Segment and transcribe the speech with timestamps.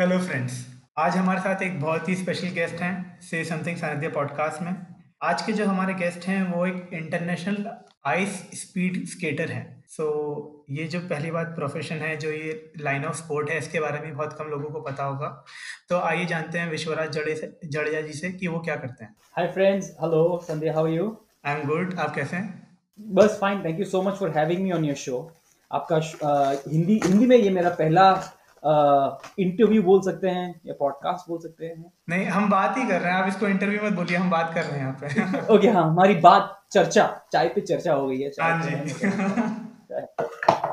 [0.00, 0.52] Hello friends
[0.98, 4.86] आज हमारे साथ एक बहुत ही स्पेशल गेस्ट हैं से समथिंग सानिध्य पॉडकास्ट में।
[5.22, 7.66] आज के जो हमारे गेस्ट हैं वो एक इंटरनेशनल
[8.06, 13.04] आइस स्पीड स्केटर हैं। सो so, ये जो पहली बात प्रोफेशन है जो ये लाइन
[13.04, 15.28] ऑफ़ स्पोर्ट है इसके बारे में बहुत कम लोगों को पता होगा।
[15.88, 19.14] तो आइए जानते हैं विश्वराज जड़े से जडेजा जी से कि वो क्या करते हैं।
[19.36, 22.68] Hi friends hello Sandhya how you I am good आप कैसे हैं?
[23.00, 25.30] बस fine thank you so much for having me on your show
[25.70, 28.12] आपका uh, हिंदी हिंदी में ये मेरा पहला
[28.64, 33.12] इंटरव्यू बोल सकते हैं या पॉडकास्ट बोल सकते हैं। नहीं हम बात ही कर रहे
[33.12, 35.84] हैं आप इसको इंटरव्यू मत बोलिए हम बात कर रहे हैं यहाँ पे। ओके हाँ
[35.84, 39.06] हमारी बात चर्चा चाय पे चर्चा हो गई है हाँ जी।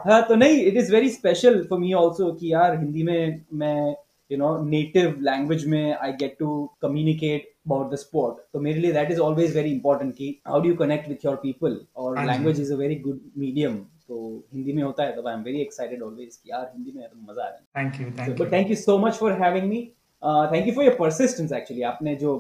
[0.10, 3.96] हाँ। तो नहीं it is very special for me also कि यार हिंदी में मैं
[4.32, 8.92] यू नो नेटिव लैंग्वेज में I get to communicate about the sport तो मेरे लिए
[8.92, 12.60] that is always very important कि how do you connect with your people और language
[12.62, 13.80] is a very good medium
[14.10, 17.08] तो हिंदी में होता है तो I am very excited always कि यार हिंदी में
[17.08, 19.42] तो मज़ा आ रहा है। Thank you thank you but thank you so much for
[19.42, 19.82] having me
[20.24, 22.38] thank you for your persistence actually आपने जो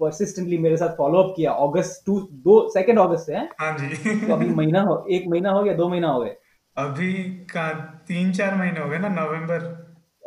[0.00, 3.48] परसिस्टेंटली मेरे साथ फॉलो अप किया अगस्त टू दो सेकंड अगस्त से है?
[3.60, 6.36] हाँ जी। तो अभी महीना हो एक महीना हो गया दो महीना हो गए।
[6.76, 7.12] अभी
[7.52, 7.68] का
[8.08, 9.64] तीन चार महीने हो गए ना नवंबर।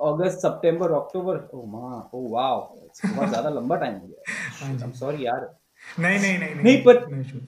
[0.03, 2.59] अगस्त सितंबर अक्टूबर ओ माँ ओ वाओ
[3.05, 5.49] बहुत ज़्यादा लंबा टाइम हो गया। आई एम सॉरी यार।
[5.99, 7.42] नहीं नहीं नहीं नहीं पर नहीं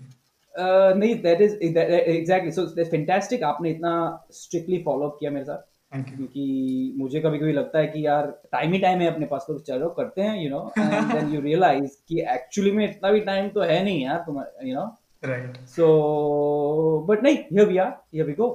[0.56, 3.92] that is exactly so that's fantastic आपने इतना
[4.34, 8.74] स्ट्रिक्टली फॉलो अप किया मेरे साथ। क्योंकि मुझे कभी कभी लगता है कि यार टाइम
[8.74, 11.98] ही टाइम है अपने पास तो चलो करते हैं you know and then you realize
[12.08, 14.86] कि एक्चुअली में इतना भी टाइम तो है नहीं यार तुम you know
[15.24, 18.50] right so but नहीं here we are here we go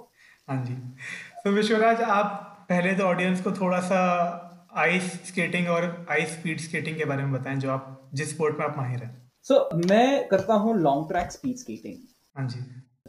[0.48, 0.74] हाँ जी।
[1.44, 4.00] तो विश्वराज आप पहले तो ऑडियंस को थोड़ा सा
[4.76, 8.66] आइस स्केटिंग और आइस स्पीड स्केटिंग के बारे में बताएँ जो आप जिस स्पोर्ट में
[8.66, 11.98] आप माहिर हैं। सो so, मैं करता हूँ लॉन्ग ट्रैक स्पीड स्केटिंग
[12.36, 12.48] हाँ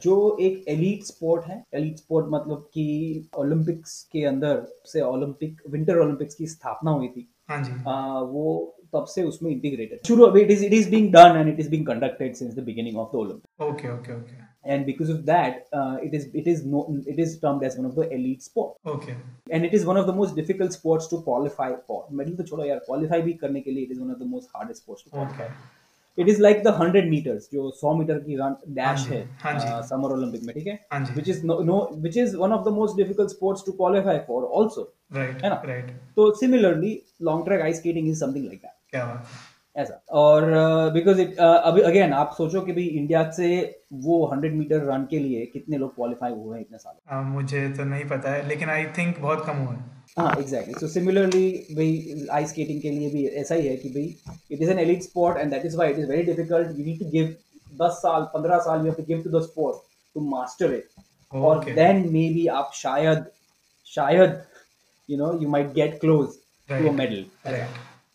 [0.04, 5.98] जो एक एलीट स्पोर्ट है एलीट स्पोर्ट मतलब कि ओलंपिक्स के अंदर से ओलंपिक विंटर
[6.00, 10.66] ओलंपिक्स की स्थापना हुई थी हाँ आ, वो तब से उसमें इंटीग्रेटेड शुरू it is
[10.66, 13.68] it is being done and it is being conducted since the beginning of the Olympic
[13.70, 17.40] okay okay okay and because of that uh, it is it is no it is
[17.40, 19.16] termed as one of the elite sport okay
[19.50, 22.66] and it is one of the most difficult sports to qualify for medal to छोड़ो
[22.66, 25.14] यार qualify भी करने के लिए it is one of the most hardest sports to
[25.14, 25.77] qualify okay.
[26.18, 30.14] It is like the hundred meters जो सौ metre की run dash है समर uh,
[30.14, 30.80] ओलंपिक में ठीक है?
[31.16, 34.94] Which is no which is one of the most difficult sports to qualify for also
[35.16, 35.56] है ना?
[36.16, 38.76] तो similarly long track ice skating is something like that
[39.76, 40.46] ऐसा। और
[40.94, 43.50] बिकॉज़ इट अभी अगेन आप सोचो कि भाई इंडिया से
[44.06, 46.96] वो हंड्रेड मीटर रन के लिए कितने लोग क्वालिफाई हुए हैं इतने साल?
[47.14, 50.74] uh, मुझे तो नहीं पता है लेकिन आई थिंक बहुत कम हुए हैं। हाँ एग्जैक्टली
[50.74, 54.70] सो सिमिलरली भाई आइस स्केटिंग के लिए भी ऐसा ही है कि भाई it is
[54.72, 57.36] an elite sport and that is why it is very difficult you need to give
[57.82, 59.78] दस साल पंद्रह साल you have to give to the sport
[60.16, 63.26] to master it और देन मे बी आप शायद
[63.88, 64.42] शायद
[65.10, 66.38] you know you might get close
[66.70, 67.26] to a medal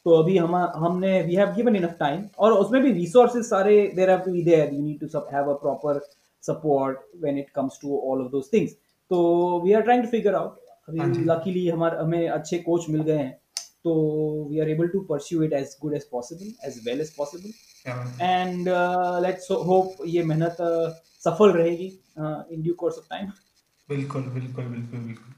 [0.07, 4.11] तो अभी हम हमने we have given enough time और उसमें भी रिसोर्सेज सारे there
[4.11, 6.01] have to be there you need to सब have a proper
[6.43, 8.73] support when it comes to all of those things
[9.11, 9.23] तो
[9.65, 13.17] we are trying to figure out अभी luckily हाँ हमारे हमें अच्छे कोच मिल गए
[13.19, 13.33] हैं
[13.85, 13.95] तो
[14.51, 17.53] we are able to pursue it as good as possible as well as possible
[18.23, 18.69] and
[19.27, 20.91] let's hope ये मेहनत uh,
[21.25, 21.87] सफल रहेगी
[22.55, 23.31] in due course of time
[23.89, 25.35] बिल्कुल बिल्कुल बिल्कुल बिल्कुल।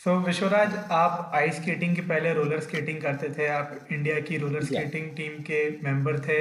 [0.00, 4.38] सो so, विश्वराज आप आइस स्केटिंग के पहले रोलर स्केटिंग करते थे आप इंडिया की
[4.38, 6.40] रोलर स्केटिंग टीम के मेंबर थे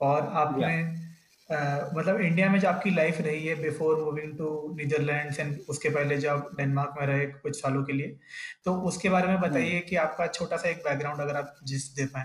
[0.00, 1.05] और आपने yeah.
[1.50, 4.46] मतलब इंडिया में जो आपकी लाइफ रही है before moving to
[4.76, 8.16] Netherlands and उसके पहले जब आप डेनमार्क में रहे कुछ सालों के लिए
[8.64, 11.88] तो उसके बारे में बताइए हम्म। कि आपका छोटा सा एक बैकग्राउंड अगर आप जिस
[11.96, 12.24] दे पाए।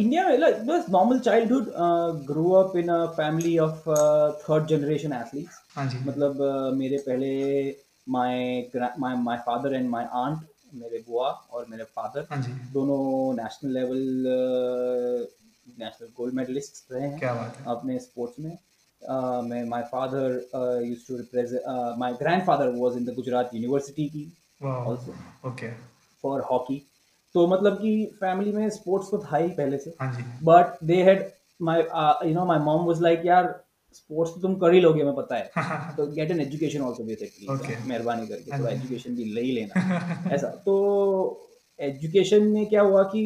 [0.00, 1.72] इंडिया में लाइक बस normal childhood
[2.26, 3.88] grow up in a family of
[4.42, 7.70] third generation athletes हाँ जी। मतलब uh, मेरे पहले
[8.08, 12.42] my my my father and my aunt मेरे बुआ और मेरे फादर हाँ
[12.72, 15.26] दोनों national level
[15.80, 18.56] national gold medalist रहे हैं क्या बात है। अपने स्पोर्ट्स में।
[19.48, 21.62] मैं my father used to represent
[21.98, 24.24] my grandfather was in the Gujarat university की
[24.66, 25.14] आल्सो
[25.48, 25.70] ओके
[26.24, 26.82] फॉर हॉकी
[27.34, 31.30] तो मतलब कि फैमिली में स्पोर्ट्स तो था ही पहले से। हाँ but they had
[31.62, 31.80] my
[32.28, 33.54] you know my mom was like यार
[33.94, 35.50] स्पोर्ट्स तो तुम कर ही लोगे मैं पता है।
[35.96, 40.48] तो get an education also basically मेहरबानी करके थोड़ा एजुकेशन भी ले ही लेना। ऐसा।
[40.66, 40.74] तो
[41.78, 43.22] एजुकेशन में क्या हुआ कि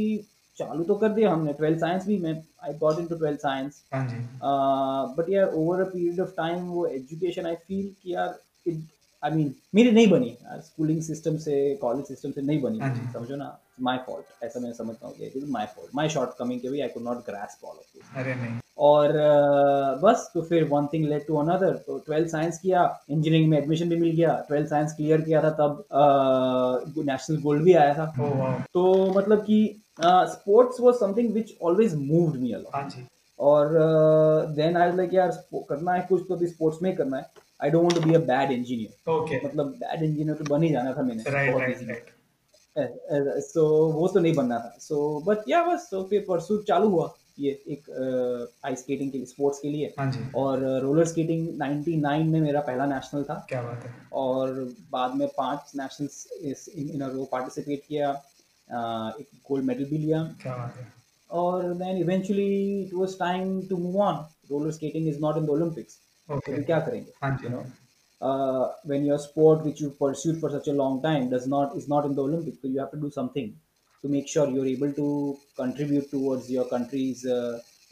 [0.58, 2.34] चालू तो कर दिया हमने ट्वेल्थ साइंस भी मैं
[2.64, 3.82] I got into twelfth science
[5.18, 8.82] but यार over a period of time वो एजुकेशन आई फील कि यार इट
[9.22, 12.94] आई मीन मेरी नहीं बनी। यार स्कूलिंग सिस्टम से कॉलेज सिस्टम से नहीं बनी। हाँ
[13.12, 16.68] समझो ना माय फॉल्ट ऐसा मैं समझता हूँ कि my fault my shortcoming के
[16.68, 20.64] भी I could not grasp all of this अरे नहीं। और uh, बस तो फिर
[20.68, 24.34] one thing led to another तो ट्वेल्थ साइंस किया इंजीनियरिंग में एडमिशन भी मिल गया
[24.48, 25.84] ट्वेल्थ साइंस क्लियर किया था तब
[26.98, 29.58] नेशनल uh, गोल्ड भी आया था। वाह तो मतलब कि
[29.98, 32.92] sports was something which always moved me a lot
[33.38, 33.74] और
[34.56, 37.30] देन आई लाइक यार करना है कुछ तो भी स्पोर्ट्स में ही करना है।
[37.60, 40.70] I don't want to be a bad engineer okay मतलब बैड इंजीनियर तो बन ही
[40.72, 45.62] जाना था मैंने। राइट राइट राइट सो वो तो नहीं बनना था। सो बट या
[45.64, 47.90] बस तो फिर परसू चालू हुआ ये एक
[48.64, 52.86] आइस स्केटिंग के लिए स्पोर्ट्स के लिए। हाँ और रोलर स्केटिंग 99 में मेरा पहला
[52.86, 54.52] नेशनल था। क्या बात है। और
[54.92, 58.12] बाद में पाँच nationals in a row participate किया।
[58.72, 60.20] एक गोल्ड मेडल भी लिया।
[61.30, 64.14] और then eventually it was time to move on
[64.50, 65.98] roller skating is not in the Olympics
[66.28, 67.12] okay क्या करेंगे?
[67.44, 67.62] You know
[68.88, 72.06] when your sport which you pursued for such a long time does not is not
[72.06, 73.50] in the Olympics so you have to do something
[74.04, 75.06] to make sure you are able to
[75.58, 77.26] contribute towards your country's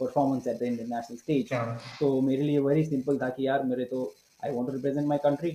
[0.00, 1.53] performance at the international stage
[2.00, 4.12] तो मेरे लिए very simple था कि यार मेरे तो
[4.44, 5.50] I want to represent my country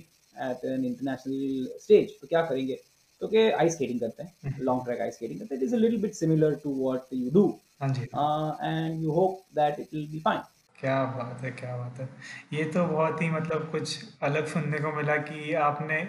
[0.50, 2.78] at an international stage तो क्या करेंगे?
[3.20, 5.78] तो कि आइस स्केटिंग करते हैं। लॉन्ग ट्रैक आइस स्केटिंग करते हैं। It is a
[5.78, 7.46] little bit similar to what you do
[7.82, 10.40] हाँ and you hope that it will be fine
[10.78, 12.08] क्या बात है क्या बात है।
[12.52, 16.00] ये तो बहुत ही मतलब कुछ अलग सुनने को मिला कि आपने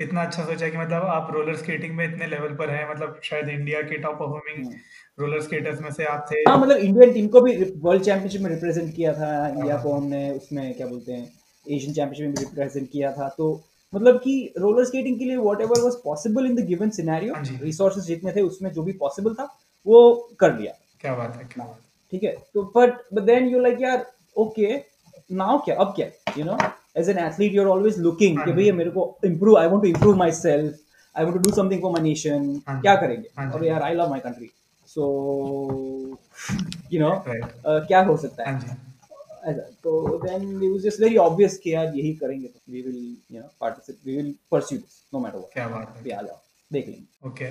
[0.00, 3.48] इतना अच्छा सोचा कि मतलब आप रोलर स्केटिंग में इतने लेवल पर हैं। मतलब शायद
[3.48, 4.72] इंडिया के टॉप परफॉर्मिंग
[5.20, 8.50] रोलर स्केटर्स में से आप थे। हाँ मतलब इंडियन टीम को भी वर्ल्ड चैंपियनशिप में
[8.50, 11.24] रिप्रेजेंट किया था। इंडिया को हमने उसमें क्या बोलते हैं
[11.66, 13.52] एशियन चैंपियनशिप में भी रिप्रेजेंट किया था। तो
[13.96, 18.04] मतलब कि रोलर स्केटिंग के लिए whatever was possible in the given scenario हाँ रिसोर्सेज
[18.06, 19.44] जितने थे उसमें जो भी पॉसिबल था
[19.86, 20.00] वो
[20.40, 21.78] कर लिया। क्या बात है क्या बात
[22.12, 22.34] ठीक है?
[22.54, 24.06] तो but but then you like यार
[24.36, 24.74] ओके
[25.32, 25.76] नाउ क्या?
[25.76, 26.06] अब क्या?
[26.38, 26.56] You know
[26.96, 29.82] as an athlete you are always looking कि हाँ भैया मेरे को improve I want
[29.82, 30.78] to improve myself
[31.14, 33.28] I want to do something for my nation हाँ क्या करेंगे?
[33.38, 34.50] हाँ और यार I love my country
[34.88, 36.18] so
[36.92, 38.52] you know क्या हो सकता है?
[38.52, 38.85] हाँ
[39.46, 43.40] तो then it was just very obvious कि यार यही करेंगे तो we will you
[43.40, 46.40] know participate we will pursue this no matter what क्या बात है। आ जाओ
[46.70, 47.48] देख लेंगे। ओके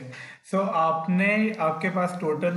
[0.52, 1.28] सो आपने
[1.66, 2.56] आपके पास टोटल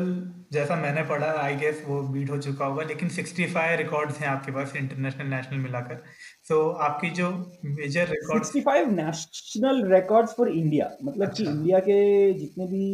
[0.52, 4.52] जैसा मैंने पढ़ा आई गेस वो बीट हो चुका होगा लेकिन 65 रिकॉर्ड्स हैं आपके
[4.52, 6.02] पास इंटरनेशनल नेशनल मिलाकर।
[6.49, 7.31] सो आपकी जो
[7.64, 11.99] major records 65 national records for India मतलब कि अच्छा। इंडिया के
[12.35, 12.85] जितने भी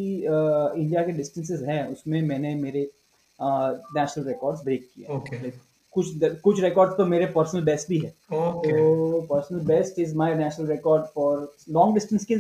[0.83, 2.91] इंडिया के डिस्टेंसेस हैं उसमें मैंने मेरे
[3.39, 5.63] नेशनल रिकॉर्ड्स ब्रेक किए हैं। ओके Like,
[5.95, 6.07] कुछ
[6.43, 11.05] कुछ रिकॉर्ड्स तो मेरे पर्सनल बेस्ट भी है। तो personal best is my national record
[11.15, 12.37] for long distance के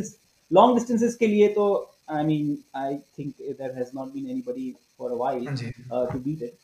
[0.50, 1.66] लॉन्ग डिस्टेंसेस के लिए तो
[2.10, 6.42] I mean I think there has not been anybody for a while हाँ टू बीट
[6.42, 6.54] इट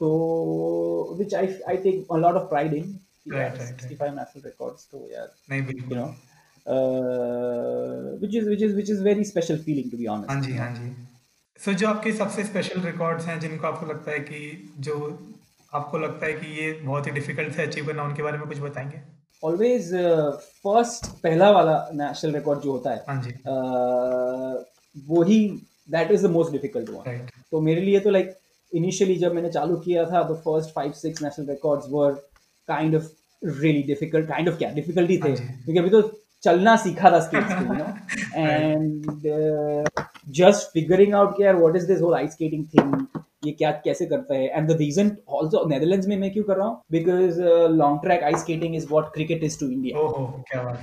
[0.00, 3.82] तो which I I take a lot of pride in Right, right, right.
[3.82, 6.08] 65 national records तो यार नहीं बिल्कुल। know
[6.66, 10.56] uh, which is which is which is very special feeling to be honest हाँ जी
[10.56, 10.90] हाँ जी।
[11.60, 14.40] सो जो आपके सबसे स्पेशल रिकॉर्ड्स हैं जिनको आपको लगता है कि
[14.88, 14.98] जो
[15.74, 18.58] आपको लगता है कि ये बहुत ही डिफ़िकल्ट है अचीव करना उनके बारे में कुछ
[18.60, 19.00] बताएँगे?
[19.44, 19.88] Always
[20.66, 24.64] uh, पहला वाला नेशनल रिकॉर्ड जो होता है हाँ जी। uh,
[25.08, 25.38] वो ही
[25.90, 28.38] that is the most difficult one तो मेरे लिए तो लाइक like,
[28.72, 32.12] इनिशियली जब मैंने चालू किया था तो first five six national records were
[32.68, 33.10] kind of
[33.44, 34.70] really difficult kind of क्या?
[34.70, 36.02] डिफिकल्टी थे। हाँ क्योंकि अभी तो
[36.42, 37.86] चलना सीखा था स्केट्स पे you know
[38.36, 39.06] and
[40.28, 44.34] just figuring out यार what is this whole ice skating thing ये क्या कैसे करता
[44.34, 44.46] है?
[44.48, 45.06] And the reason
[45.38, 46.80] also Netherlands में मैं क्यों कर रहा हूँ?
[46.92, 47.40] Because
[47.72, 49.98] long track ice skating is what cricket is to India
[50.54, 50.76] है।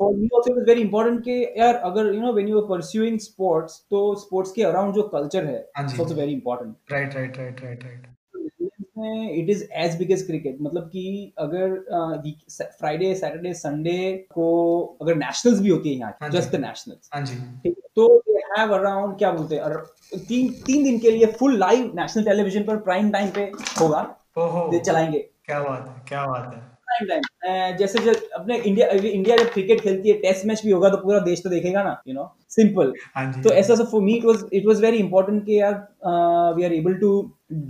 [0.00, 3.18] For me also it very important कि यार अगर you know when you are pursuing
[3.18, 7.38] sports तो स्पोर्ट्स के अराउंड जो कल्चर है हाँ। It's also very important right right
[7.38, 8.06] right right right
[9.38, 11.74] it is as big as cricket मतलब कि अगर
[12.78, 14.48] फ्राइडे सैटरडे संडे को
[15.02, 17.81] अगर नेशनल्स भी होती है हाँ यहाँ जस्ट द नेशनल्स हाँ ठीक है?
[17.96, 22.24] तो दे हैव अराउंड क्या बोलते हैं तीन तीन दिन के लिए फुल लाइव नेशनल
[22.24, 23.40] टेलीविज़न पर प्राइम टाइम पे
[23.80, 24.00] होगा।
[24.38, 26.60] ओहो। दे चलाएँगे। क्या बात है क्या बात है।
[26.92, 30.88] प्राइम टाइम जैसे जब अपने इंडिया इंडिया जब क्रिकेट खेलती है टेस्ट मैच भी होगा
[30.88, 32.92] तो पूरा देश तो देखेगा ना यू नो सिंपल
[33.42, 35.74] तो ऐसा सब for me it was it was very important कि यार
[36.56, 37.12] we are able to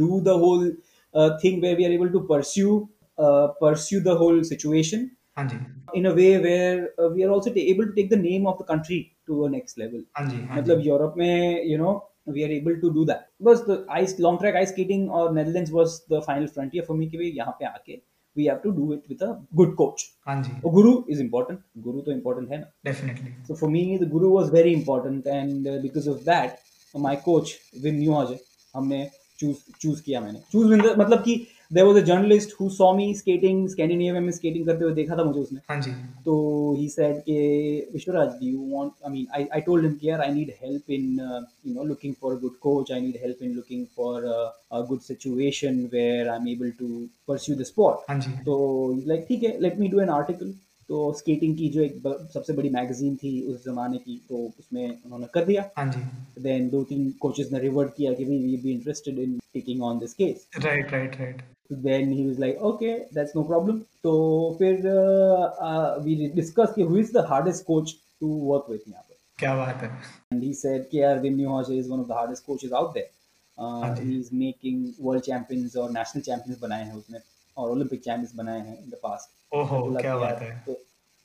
[0.00, 0.70] do the whole
[1.44, 2.78] thing where we are able to pursue
[3.20, 5.56] pursue the whole situation हाँ जी।
[5.98, 8.16] In a way where uh, we are also ta- able to take the
[9.28, 13.28] level हाँ जी हाँ मतलब Europe में you know we are able to do that
[13.42, 17.10] बस the ice long track ice skating और Netherlands was the final frontier for me
[17.10, 18.00] कि भाई यहाँ पे आके
[18.36, 21.58] we have to do it with a good coach हाँ जी और guru is important
[21.86, 25.66] guru तो important है ना definitely so for me the guru was very important and
[25.66, 26.58] uh, because of that
[26.94, 28.38] my coach Wim Newhage
[28.76, 29.08] हमने
[29.40, 31.34] choose choose किया मैंने choose मतलब कि
[31.72, 35.24] there was a journalist who saw me skating Scandinavia में skating करते हुए देखा था
[35.24, 35.90] मुझे उसने। हाँ जी।
[36.24, 36.34] तो
[36.78, 37.36] ही सेड के
[37.92, 40.90] Vishwaraj do you want I mean I I told him कि यार I need help
[40.90, 41.06] in
[41.66, 45.00] you know looking for a good coach I need help in looking for a good
[45.02, 46.88] situation where I am able to
[47.28, 48.58] pursue the sport हाँ जी। तो
[49.06, 50.54] like ठीक है let me do an article
[50.92, 51.94] तो skating की जो एक
[52.32, 56.00] सबसे बड़ी मैगजीन थी उस जमाने की तो उसमें उन्होंने कर दिया। हाँ जी।
[56.42, 60.12] देन दो तीन कोचेस ने रिवर्ट किया कि we be interested in taking on this
[60.14, 61.42] case right right right
[61.86, 64.12] then he was like okay that's no problem तो
[64.58, 64.76] फिर
[66.04, 69.82] वी डिस्कस कि who is the hardest coach to work with यहाँ पर क्या बात
[69.82, 69.90] है।
[70.32, 73.10] And he said कि यार Wim Neuhaus one of the hardest coaches out there.
[73.58, 74.78] uh, हाँ जी। he is making
[75.76, 77.18] और national champions बनाए हैं उसने।
[77.56, 80.72] और ओलंपिक चैंपियंस बनाए हैं इन द पास्ट ओहो क्या बात है। तो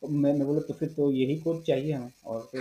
[0.02, 2.50] तो मैं मैं बोला तो फिर तो यही कोच चाहिए हमें। और।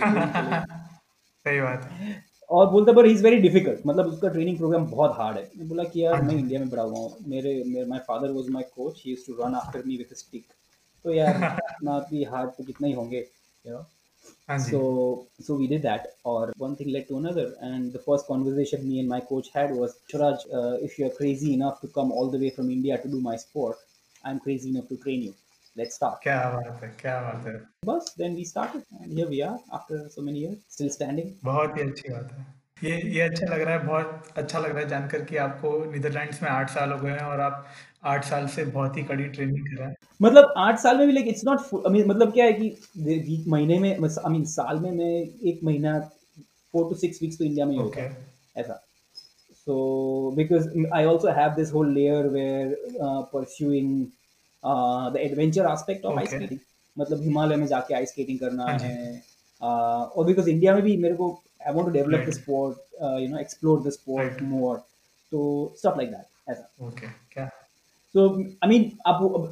[1.45, 5.37] सही बात। है और बोलता पर इज़ वेरी डिफ़िकल्ट मतलब उसका ट्रेनिंग प्रोग्राम बहुत हार्ड
[5.37, 7.99] है। मैं बोला कि यार हाँ मैं इंडिया में बड़ा हुआ हूँ। मेरे मेरे my
[7.99, 10.45] father was my coach he used to run after me with stick
[11.03, 11.35] तो यार
[11.71, 13.27] इतना भी हार्ड तो कितना ही होंगे
[13.65, 13.85] you know
[14.55, 18.87] So so we did that, or one thing led to another, and the first conversation
[18.87, 22.31] me and my coach had was, Shuraj, uh, if you're crazy enough to come all
[22.31, 23.75] the way from India to do my sport,
[24.23, 25.33] I'm crazy enough to train you.
[25.75, 26.23] Let's start.
[26.23, 26.37] है
[27.43, 31.35] है Bus, then we started, and here we are after so many years, still standing.
[31.43, 32.45] बहुत ही अच्छी बात है
[32.83, 36.41] ये ये अच्छा लग रहा है बहुत अच्छा लग रहा है जानकर कि आपको नीदरलैंड्स
[36.43, 37.65] में आठ साल हो गए हैं और आप
[38.15, 41.13] आठ साल से बहुत ही कड़ी ट्रेनिंग कर रहे हैं मतलब आठ साल में भी
[41.13, 44.79] like it's not I mean मतलब क्या है कि वीक महीने में आई मीन साल
[44.79, 45.13] में मैं
[45.51, 45.99] एक महीना
[46.73, 48.17] फोर टू सिक्स वीक्स तो इंडिया में ही होता है
[48.57, 48.83] ऐसा।
[49.67, 49.77] So
[50.35, 52.67] because i also have this whole layer where
[53.05, 53.89] uh, pursuing
[54.63, 56.61] uh, the adventure aspect of ice skating.
[56.97, 60.95] मतलब हिमालय में जाके आइस स्केटिंग करना हाँ है uh, और बिकॉज़ इंडिया में भी
[60.97, 61.29] मेरे को
[61.67, 64.77] I want to develop the sport you know explore the sport more
[65.31, 65.41] तो
[65.77, 67.07] स्टफ़ लाइक दैट ऐसा। Okay
[68.17, 68.27] so
[68.65, 68.85] i mean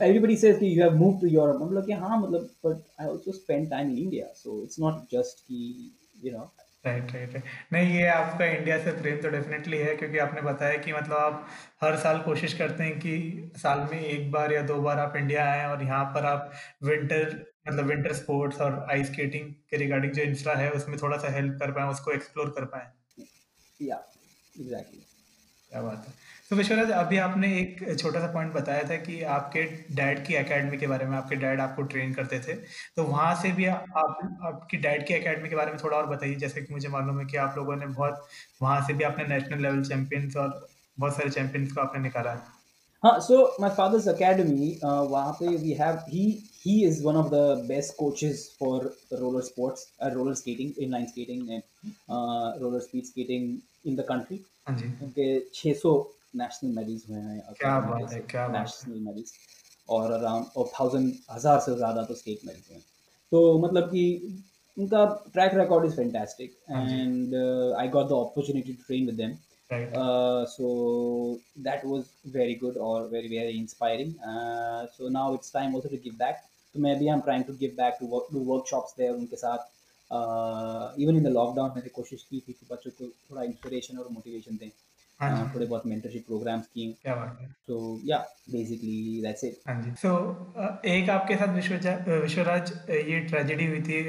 [0.10, 1.62] everybody says कि you have moved to europe.
[1.62, 5.43] मतलब कि हाँ मतलब but i also spend time in india so it's not just
[5.48, 5.91] कि
[6.25, 6.45] you know.
[6.86, 7.43] Right right right
[7.74, 11.48] नहीं ये आपका इंडिया से प्रेम तो डेफिनेटली है क्योंकि आपने बताया कि मतलब आप
[11.81, 15.45] हर साल कोशिश करते हैं कि साल में एक बार या दो बार आप इंडिया
[15.51, 16.51] आए और यहाँ पर आप
[16.84, 21.31] विंटर मतलब विंटर स्पोर्ट्स और आइस स्केटिंग के रिगार्डिंग जो इंफ्रा है उसमें थोड़ा सा
[21.34, 22.88] हेल्प कर पाए उसको एक्सप्लोर कर पाएँ।
[23.89, 24.01] Yeah
[24.60, 25.03] exactly.
[25.69, 29.61] क्या बात है। तो विश्वराज अभी आपने एक छोटा सा पॉइंट बताया था कि आपके
[29.95, 32.53] डैड की एकेडमी के बारे में आपके डैड आपको ट्रेन करते थे।
[32.95, 33.85] तो वहाँ से भी आप
[34.45, 37.25] आपकी डैड की एकेडमी के बारे में थोड़ा और बताइए। जैसे कि मुझे मालूम है
[37.25, 38.27] कि आप लोगों ने बहुत
[38.61, 40.67] वहाँ से भी आपने नेशनल लेवल चैंपियंस और
[40.99, 42.53] बहुत सारे चैंपियंस को आपने निकाला है।
[43.03, 43.19] हाँ
[43.61, 47.97] my father's academy uh, वहाँ पे we have he he is one of the best
[47.97, 51.63] coaches for roller sports uh, roller skating inline skating and
[52.09, 57.80] uh, roller speed skating in the country हाँ उनके 600 national medals हुए हैं क्या
[57.80, 59.34] बात है, क्या नेशनल मेडल्स
[59.96, 62.86] और अराउंड और थाउज़ेंड हज़ार से ज़्यादा तो स्टेट मेडल्स हुए हैं
[63.32, 64.04] तो मतलब कि
[64.77, 67.36] उनका track record is fantastic and
[67.80, 69.38] I got the opportunity to train with them
[70.00, 70.68] Uh, so
[71.68, 74.12] that was very good or very very inspiring.
[74.32, 76.44] Uh, so now it's time also to give back.
[76.75, 79.65] So maybe I'm trying to give back to work, do workshops there उनके साथ.
[80.12, 84.12] Uh, even in the lockdown मैंने कोशिश की थी कि बच्चों को थोड़ा इंस्पिरेशन और
[84.18, 84.70] मोटिवेशन दें.
[85.19, 86.91] हाँ। Uh, थोड़े बहुत मेंटरशिप प्रोग्राम्स किए.
[87.01, 87.75] क्या बात है। So
[88.10, 89.60] yeah, basically that's it.
[89.67, 90.10] हाँ जी। सो
[90.86, 94.01] एक आपके साथ विश्वराज विश्वराज ये ट्रेजेडी हुई थी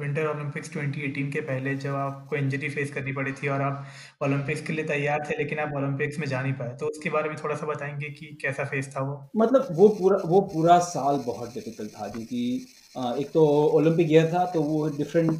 [0.00, 3.86] विंटर ओलंपिक्स 2018 के पहले जब आपको इंजरी फेस करनी पड़ी थी और आप
[4.22, 7.28] ओलंपिक्स के लिए तैयार थे लेकिन आप ओलंपिक्स में जा नहीं पाए। तो उसके बारे
[7.28, 9.30] में थोड़ा सा बताएँगे कि कैसा फेस था वो?
[9.36, 12.66] मतलब वो पूरा वो पूरा साल बहुत डिफ़िकल्ट था क्योंकि
[13.20, 15.30] एक तो ओलंपिक ईयर था तो वो different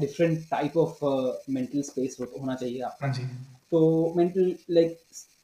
[0.00, 1.04] different type of
[1.50, 3.12] mental space होना चाहिए आप हाँ
[3.72, 4.98] तो mental like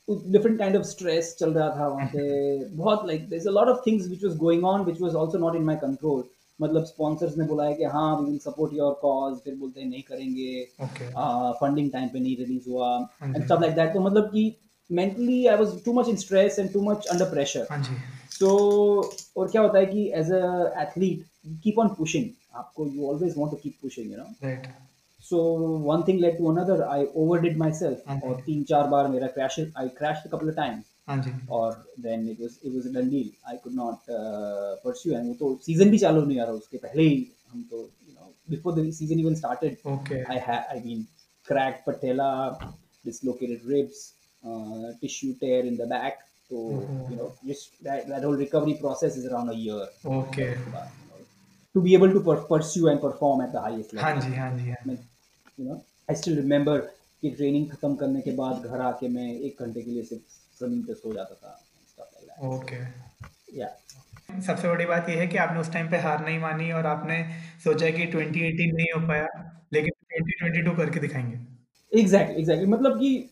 [0.09, 3.83] different kind of stress चल रहा था वहाँ पे। बहुत like is a lot of
[3.87, 6.25] things which was going on which was also not in my control
[6.61, 10.03] मतलब स्पॉन्सर्स ने बुलाया कि हाँ we will support your cause फिर बोलते हैं नहीं
[10.03, 10.65] करेंगे।
[11.61, 12.97] फंडिंग टाइम पे नहीं रिलीज़ हुआ.
[13.23, 14.53] एंड स्टफ़ लाइक दैट तो मतलब कि
[14.91, 17.67] mentally I was too much in stress and too much under pressure
[18.31, 18.51] so
[19.37, 21.25] और क्या होता है कि as a athlete
[21.65, 24.25] keep on pushing आपको you always want to keep pushing you know
[25.23, 25.43] right so
[25.89, 29.27] one thing led to another I overdid myself हाँ जी। और तीन चार बार मेरा
[29.39, 32.93] crash I crash couple of times हाँ जी और then it was it was a
[33.01, 34.11] done deal I could not
[34.85, 37.79] pursue and वो तो सीज़न भी चालू नहीं आ रहा उसके पहले ही हम तो
[38.09, 41.07] you know before the season even started okay I had, I mean,
[41.47, 42.27] cracked patella,
[43.05, 44.03] dislocated ribs,
[44.45, 46.21] uh, tissue tear in the back.
[46.51, 47.11] So Mhm.
[47.11, 49.87] you know, just that, that whole recovery process is around a year.
[50.19, 51.25] Okay But, you know,
[51.75, 54.05] to be able to per- pursue and perform at the highest level.
[54.05, 54.97] हाँ जी हाँ जी
[55.67, 56.81] हाँ you know, I still remember
[57.23, 60.23] कि training खत्म करने के बाद घर आके मैं एक घंटे के लिए सिर्फ़
[60.65, 61.65] ज़मीन पे सो जाता था.
[62.43, 62.77] ओके
[63.59, 63.77] या
[64.41, 67.31] सबसे बड़ी बात ये है कि आपने उस टाइम पे हार नहीं मानी और आपने
[67.65, 69.91] सोचा कि 2018 नहीं हो पाया लेकिन
[70.21, 71.39] 2022 करके दिखाएँगे।
[72.01, 73.31] एग्जैक्टली एग्जैक्टली मतलब कि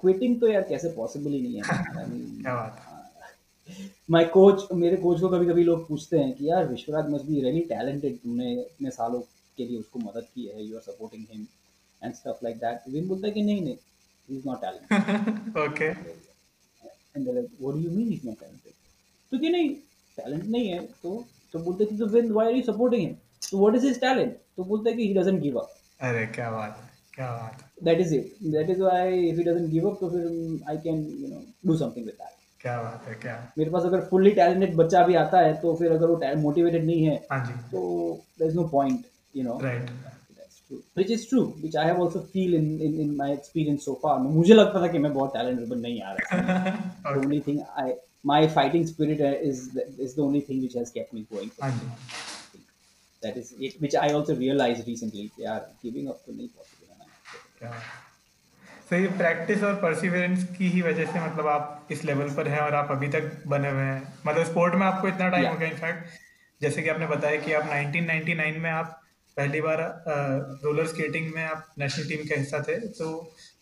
[0.00, 1.62] क्विटिंग तो यार कैसे पॉसिबल ही नहीं है?
[2.42, 2.82] क्या बात
[4.10, 7.40] माय कोच मेरे कोच को कभी कभी लोग पूछते हैं कि यार Vishwaraj must be
[7.40, 9.22] really talented तुमने इतने सालों
[9.56, 11.46] के लिए उसको मदद की है you are supporting him
[12.02, 13.76] and stuff like that Wim बोलता है कि नहीं नहीं
[14.28, 18.72] he is not talented okay and like what do you mean he is not talented
[19.32, 19.70] तो कि नहीं
[20.18, 23.14] टैलेंट नहीं है तो तो बोलते कि तो Wim why are you supporting him
[23.50, 26.50] तो व्हाट इज़ हिज टैलेंट तो बोलता है कि ही डजंट गिव अप अरे क्या
[26.50, 29.88] बात है क्या बात है। That is it that is why if he doesn't give
[29.90, 33.34] up तो फिर I can you know do something with that क्या बात है क्या
[33.58, 37.04] मेरे पास अगर फुल्ली टैलेंटेड बच्चा भी आता है तो फिर अगर वो मोटिवेटेड नहीं
[37.04, 37.82] है हाँ जी। तो
[38.38, 39.04] there is no point
[39.36, 39.90] you know right
[40.98, 44.14] which is true which i have also feel in in, in my experience so far
[44.22, 46.72] मुझे लगता था कि मैं बहुत talented but नहीं आ रहा
[47.04, 47.84] the only thing i
[48.30, 49.60] my fighting spirit is
[50.06, 52.62] is the only thing which has kept me going हाँ जी
[53.22, 56.82] that is it which i also realized recently यार giving up तो नहीं possible
[57.62, 57.70] है
[58.88, 62.60] सो ये प्रैक्टिस और perseverance की ही वजह से मतलब आप इस लेवल पर हैं
[62.60, 65.46] और आप अभी तक बने हुए हैं मतलब स्पोर्ट में आपको इतना टाइम.
[65.46, 69.02] हो गया इनफैक्ट जैसे कि आपने बताया कि आप 1999 में आप
[69.36, 69.80] पहली बार
[70.64, 73.08] रोलर स्केटिंग में आप नेशनल टीम का हिस्सा थे तो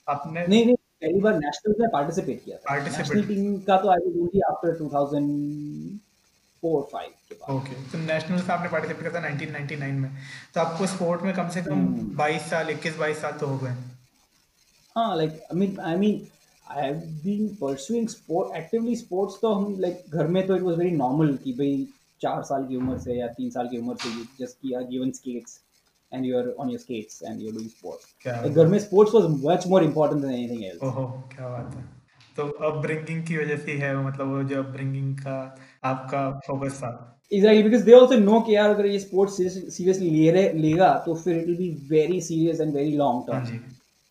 [0.09, 2.57] आपने नहीं नहीं पहली बार नेशनल में पार्टिसिपेट किया.
[2.77, 8.69] नेशनल टीम का तो आई ओनली आफ्टर 2004 5 के बाद ओके तो नेशनल आपने
[8.69, 10.11] पार्टिसिपेट किया था 1999 में
[10.55, 13.59] तो आपको स्पोर्ट में कम से कम हम्म। 22 साल 21 22 साल तो हो
[13.59, 13.75] गए
[14.97, 16.27] हाँ like I mean I mean
[16.67, 20.77] I have been pursuing sport actively sports तो हम लाइक घर में तो इट वाज
[20.79, 21.87] वेरी नॉर्मल कि भाई
[22.21, 24.09] चार साल की उम्र से या तीन साल की उम्र से
[24.41, 25.59] जस्ट किया given skates
[26.37, 29.25] are on your skates and you are doing sports क्या लाइक घर में sports was
[29.45, 31.83] much more important than anything else ओहो क्या बात है।
[32.37, 35.37] तो अपब्रिंगिंग की वजह से है मतलब वो जो अपब्रिंगिंग का
[35.85, 36.91] आपका फोकस था।
[37.33, 41.15] Exactly because they also know कि यार अगर ये स्पोर्ट्स सीरियसली ले रहे लेगा तो
[41.15, 43.59] फिर it will be very serious and very long हाँ टर्म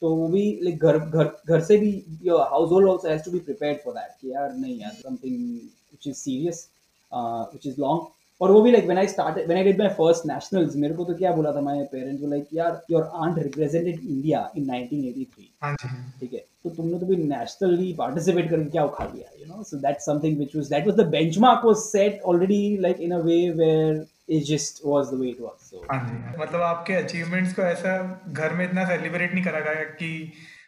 [0.02, 1.92] तो वो भी लाइक घर घर घर से भी
[2.24, 2.42] your
[2.72, 6.16] household also has to be prepared for that कि यार नहीं यार something which is
[6.16, 6.68] serious
[7.12, 8.02] which is long
[8.44, 11.04] और वो भी like when I started when I did my first nationals मेरे को
[11.06, 15.46] तो क्या बोला था माय पेरेंट्स वो लाइक यार your aunt represented India in 1983
[15.64, 16.40] हाँ जी ठीक है?
[16.64, 20.38] तो तुमने तो भी नेशनली पार्टिसिपेट करके क्या उखाड़ लिया you know so that's something
[20.38, 24.44] which was that was the benchmark was set already like in a way where it
[24.46, 26.02] just was the way it was so हाँ
[26.40, 27.96] मतलब आपके अचीवमेंट्स को ऐसा
[28.32, 30.12] घर में इतना सेलिब्रेट नहीं करा गया कि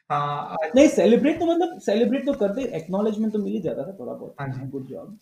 [0.09, 4.13] हाँ नहीं सेलिब्रेट तो मतलब सेलिब्रेट तो करते एक्नॉलेजमेंट तो मिल ही जाता था थोड़ा
[4.13, 5.17] बहुत। हाँ जी। गुड जॉब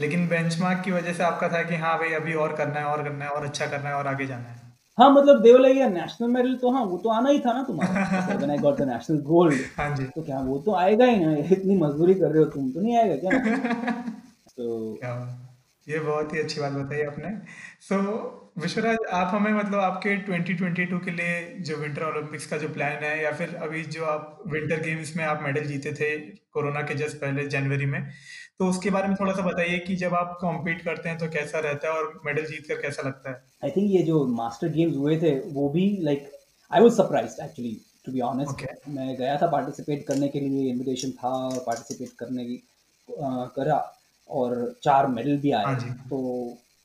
[0.00, 3.02] लेकिन बेंचमार्क की वजह से आपका था कि हाँ भाई अभी और करना है और
[3.02, 4.66] करना है और अच्छा करना है और आगे जाना है।
[4.98, 8.34] हाँ मतलब देवल लाइक नेशनल मेडल तो हाँ वो तो आना ही था ना तुम्हारा।
[8.36, 11.36] When I got the national gold हाँ जी। तो क्या वो तो आएगा ही ना
[11.36, 13.38] इतनी मजदूरी कर रहे हो तुम तो नहीं आएगा क्या?
[14.56, 15.14] तो क्या।
[15.88, 17.28] ये बहुत ही अच्छी बात बताई आपने।
[17.80, 22.68] सो so, विश्वराज आप हमें मतलब आपके 2022 के लिए जो विंटर ओलंपिक्स का जो
[22.68, 26.18] प्लान है या फिर अभी जो आप विंटर गेम्स में आप मेडल जीते थे
[26.52, 28.00] कोरोना के जस्ट पहले जनवरी में
[28.58, 31.58] तो उसके बारे में थोड़ा सा बताइए कि जब आप कॉम्पीट करते हैं तो कैसा
[31.58, 33.42] रहता है और मेडल जीत कर कैसा लगता है?
[33.64, 36.30] आई थिंक ये जो मास्टर गेम्स हुए थे वो भी like
[36.70, 38.66] I was surprised actually to be honest.
[38.88, 41.30] मैं गया था पार्टिसिपेट करने के लिए इन्विटेशन था
[41.66, 42.56] पार्टिसिपेट करने की
[43.56, 43.78] करा।
[44.30, 46.20] और चार मेडल भी आए। हाँ तो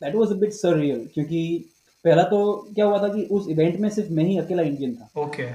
[0.01, 1.43] that was a bit surreal क्योंकि
[2.05, 2.39] पहला तो
[2.75, 5.51] क्या हुआ था कि उस इवेंट में सिर्फ़ मैं ही अकेला इंडियन था। ओके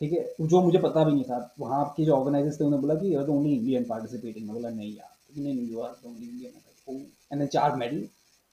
[0.00, 0.24] ठीक है?
[0.42, 3.24] जो मुझे पता भी नहीं था। वहाँ के जो ऑर्गेनाइजर्स थे उन्होंने बोला कि you're
[3.24, 6.28] the only Indian participating मैं बोला नहीं यार तो नहीं नहीं you are the only
[6.28, 8.06] Indian and चार मेडल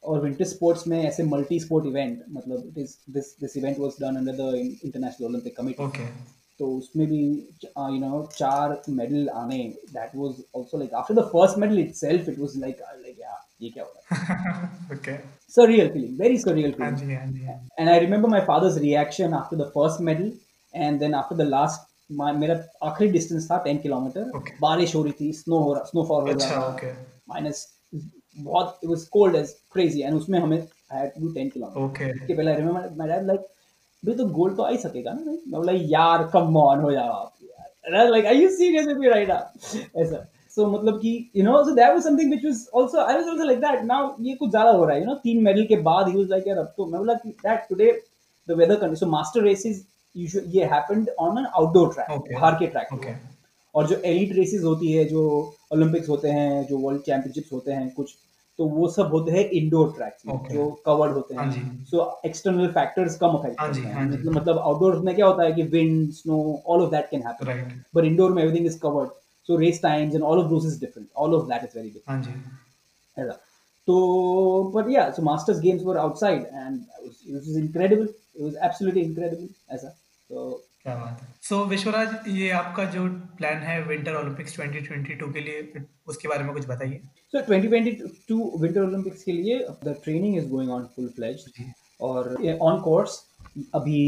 [0.04, 4.02] और विंटर स्पोर्ट्स में ऐसे मल्टी स्पोर्ट इवेंट मतलब it is this this event was
[4.02, 6.04] done under the International Olympic Committee okay
[6.60, 9.58] तो उसमें भी यू नो चार मेडल आने
[9.94, 13.70] that was also like after the first medal itself it was like like या ये
[13.70, 14.70] क्या हो रहा है?
[14.94, 15.18] Okay
[15.56, 17.12] so feeling very so feeling
[17.80, 20.32] and I remember my father's reaction after the first medal
[20.74, 25.32] and then after the last मेरा आखिरी distance था 10 kilometre बारिश हो रही थी
[25.34, 26.92] स्नो हो रहा स्नो फॉल हो रहा ओके
[27.30, 31.82] माइनस बहुत it was cold as crazy and उसमें हमें I had to 10 kilometre
[31.82, 33.48] okay के पहले I remember my dad like
[34.04, 36.92] भाई तो गोल्ड तो आ ही सकेगा ना भाई। मैं बोला यार कम ऑन हो
[36.92, 40.26] जाओ आप यार। Like are you serious with me right now ऐसा।
[40.58, 43.44] सो मतलब कि you know so that was something which was also I was also
[43.44, 46.08] like that now ये कुछ ज़्यादा हो रहा है यू नो तीन मेडल के बाद
[46.08, 47.92] ही वाज लाइक यार अब तो मैं बोला कि that today
[48.48, 53.20] the weather condition so master races ये happened on an outdoor track बाहर के ट्रैक
[53.76, 55.24] और जो एलिट रेसेस होती है जो
[55.74, 58.16] ओलंपिक्स होते हैं जो वर्ल्ड चैंपियनशिप्स होते हैं कुछ
[58.58, 60.54] तो वो सब होते हैं इंडोर ट्रैक्स में Okay.
[60.54, 61.52] जो कवर्ड होते हाँ।
[61.92, 65.44] सो एक्सटर्नल फैक्टर्स कम अफेक्ट हाँ करते हाँ। हैं मतलब मतलब आउटडोर में क्या होता
[65.44, 69.10] है कि wind snow all of that can happen but indoor में everything is covered
[69.48, 72.26] so race times and all of those is different all of that is very different
[72.26, 72.34] हाँ
[73.26, 73.32] जी।
[73.88, 73.98] तो
[75.16, 79.48] so masters games were outside and it was, it was incredible it was absolutely incredible
[79.72, 79.88] ऐसा।
[80.30, 85.34] तो क्या बात है। सो so, Vishwaraj ये आपका जो प्लान है विंटर ओलंपिक्स 2022
[85.34, 87.02] के लिए उसके बारे में कुछ बताइए।
[87.34, 91.64] सो so, 2022 विंटर ओलंपिक्स के लिए the training is going on full fledged
[92.02, 92.30] और
[92.62, 93.20] ऑन कोर्स
[93.76, 94.00] अभी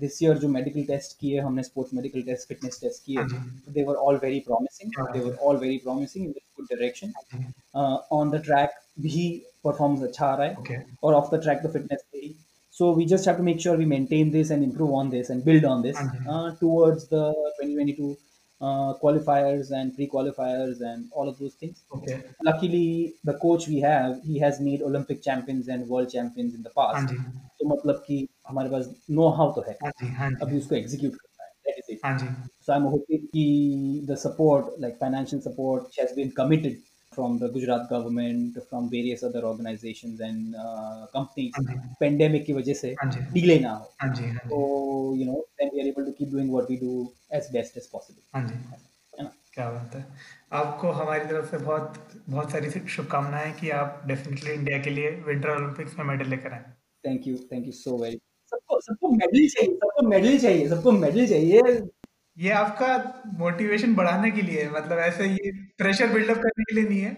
[0.00, 3.24] दिस ईयर जो मेडिकल टेस्ट किए हमने sports medical test fitness test किए
[3.72, 7.12] they were all very promising they were all very promising in good direction
[8.12, 9.28] on the track भी
[9.64, 10.80] performance अच्छा आ रहा है। Okay.
[11.02, 12.04] और off the track the fitness
[12.78, 15.42] so we just have to make sure we maintain this and improve on this and
[15.44, 17.22] build on this uh, towards the
[17.60, 18.08] 2022
[18.61, 21.83] uh, qualifiers and pre-qualifiers and all of those things.
[21.95, 22.21] Okay.
[22.43, 26.73] Luckily, the coach we have, he has made Olympic champions and world champions in the
[26.81, 27.13] past.
[27.61, 29.73] तो मतलब कि हमारे पास know how तो है
[30.41, 31.99] अभी उसको execute करना है that is it
[32.65, 36.79] so I am hoping कि the support like financial support has been committed
[37.16, 41.52] From the Gujarat government, from various other organizations and uh, companies,
[42.00, 42.94] pandemic की वजह से
[43.34, 43.92] delay ना हो.
[44.48, 46.98] So you know, then we are able to keep doing what we do
[47.30, 48.22] as best as possible.
[48.34, 48.46] हाँ.
[49.54, 50.04] क्या बात है
[50.52, 51.94] आपको हमारी तरफ़ से बहुत
[52.30, 56.64] बहुत सारी शुभकामनाएँ कि आप डेफिनेटली इंडिया के लिए विंटर ओलंपिक्स में मेडल लेकर आए
[57.06, 58.20] thank you thank you so very
[58.52, 61.62] सबको सबको मेडल चाहिए सबको मेडल चाहिए सबको मेडल चाहिए
[62.36, 62.88] ये आपका
[63.38, 67.12] मोटिवेशन बढ़ाने के लिए है मतलब ऐसे ये प्रेशर बिल्डअप करने के लिए नहीं है?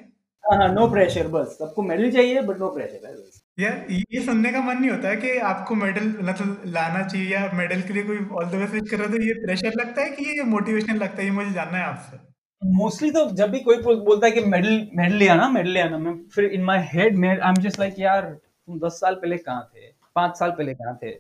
[0.45, 4.53] हाँ नो प्रेशर बस। सबको मेडल चाहिए बट नो प्रेशर है बस। यार ये सुनने
[4.53, 8.03] का मन नहीं होता है कि आपको मेडल मतलब लाना चाहिए या मेडल के लिए
[8.03, 10.45] कोई ऑल द वे स्विच कर रहा है तो ये प्रेशर लगता है कि ये
[10.45, 11.25] मोटिवेशन लगता है?
[11.25, 12.27] ये मुझे जानना है आपसे।
[12.63, 15.99] मोस्टली तो जब भी कोई बोलता है कि मेडल मेडल ले आना मेडल ले आना
[15.99, 19.37] मैं फिर इन माय हेड में आई एम जस्ट लाइक यार तुम दस साल पहले
[19.39, 19.91] कहाँ थे?
[20.17, 21.11] पाँच साल पहले कहाँ थे?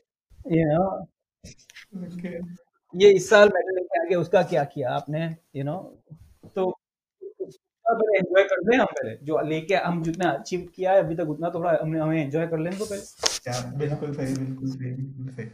[0.52, 1.06] यू नो
[2.94, 5.24] ये इस साल मेडल लेके आ गया उसका क्या किया आपने
[5.56, 5.76] यू नो
[6.56, 6.70] तो
[7.86, 11.28] पहले एंजॉय कर लें हम पहले जो लेके हम जितना अचीव किया है अभी तक
[11.28, 15.46] उतना थोड़ा हमने हमें एंजॉय कर लेने तो पहले बिल्कुल सही बिल्कुल सही बिल्कुल सही।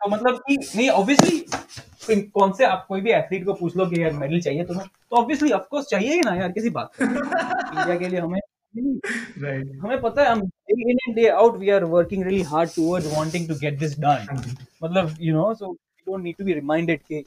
[0.00, 4.02] तो मतलब कि नहीं ऑब्वियसली कौन से आप कोई भी एथलीट को पूछ लो कि
[4.02, 7.96] यार मेडल चाहिए तुम्हें तो ऑब्वियसली ऑफ़ कोर्स चाहिए ही ना यार किसी बात इंडिया
[7.96, 9.66] के लिए हमें right.
[9.82, 13.16] हमें पता है हम day in and day out we are working really hard towards
[13.16, 14.42] wanting to get this done
[14.84, 17.24] मतलब you know so don't need to be reminded कि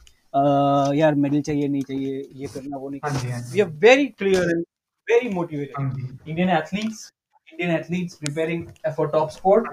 [1.00, 4.66] यार मेडल चाहिए नहीं चाहिए ये करना वो नहीं करना we are very clear and
[5.08, 7.10] very motivated Indian athletes
[7.52, 9.68] Indian athletes preparing for top sport.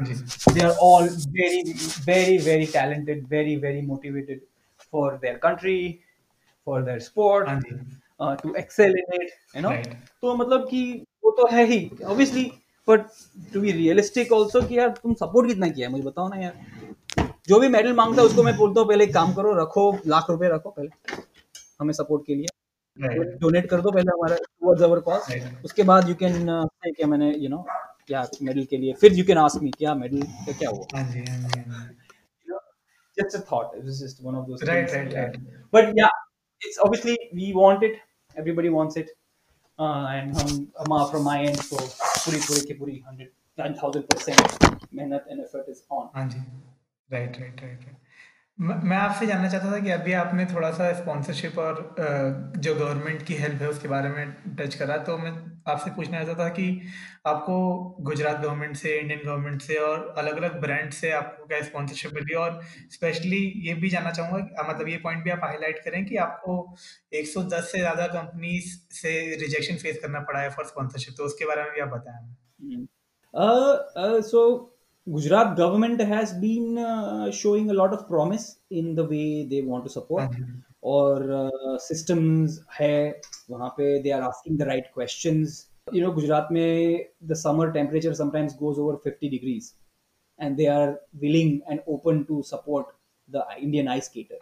[0.54, 1.62] They are all very,
[2.04, 4.40] very, very talented, very, very motivated
[4.90, 6.02] for their country,
[6.66, 7.48] for their sport,
[8.20, 9.32] uh, to excel in it.
[9.54, 9.96] You know, right.
[10.20, 10.82] तो मतलब कि
[11.24, 12.46] वो तो है ही obviously,
[12.88, 13.06] but
[13.52, 16.75] to be realistic also कि यार तुम support कितना किया मुझे बताओ ना यार
[17.48, 20.30] जो भी मेडल माँगता है उसको मैं बोलता हूँ पहले एक काम करो रखो लाख
[20.30, 21.22] रुपए रखो पहले
[21.80, 22.46] हमें सपोर्ट के लिए।
[23.40, 25.20] डोनेट कर दो पहले हमारा टुवर्ड्स अवर कॉज
[25.64, 27.64] उसके बाद यू कैन से क्या मैंने यू नो
[28.06, 30.86] क्या मेडल के लिए। फिर यू कैन आस्क मी क्या मेडल का क्या हुआ?
[30.94, 31.64] हाँ हाँ जी
[33.18, 35.14] just a thought it was just one of those right things.
[35.14, 35.36] right right.
[35.74, 36.10] But yeah
[36.62, 37.94] it's obviously we want it
[38.36, 39.12] everybody wants it
[39.78, 43.28] uh, and हम हम from my end so पूरी पूरी की पूरी 100
[43.60, 46.42] 9000% मेहनत and effort is on हाँ जी।
[47.12, 47.80] Right right right
[48.60, 51.96] मैं आपसे जानना चाहता था कि अभी आपने थोड़ा सा स्पॉन्सरशिप और
[52.56, 56.44] जो गवर्नमेंट की हेल्प है उसके बारे में टच करा तो मैं आपसे पूछना चाहता
[56.44, 56.82] था कि
[57.26, 62.14] आपको गुजरात गवर्नमेंट से इंडियन गवर्नमेंट से और अलग अलग ब्रांड से आपको क्या स्पॉन्सरशिप
[62.14, 62.34] मिली?
[62.34, 66.76] और स्पेशली ये भी जानना चाहूँगा मतलब ये पॉइंट भी आप हाईलाइट करें कि आपको
[67.14, 71.62] 110 से ज़्यादा कंपनी से रिजेक्शन फेस करना पड़ा है फॉर स्पॉन्सरशिप तो उसके बारे
[71.62, 72.36] में भी आप बताएँ
[74.22, 74.72] सो
[75.09, 79.83] Gujarat government has been uh, showing a lot of promise in the way they want
[79.83, 80.29] to support
[80.83, 86.47] और uh, systems है वहाँ पे they are asking the right questions you know Gujarat
[86.51, 89.73] में the summer temperature sometimes goes over 50 degrees
[90.39, 92.95] and they are willing and open to support
[93.29, 94.37] the Indian ice skater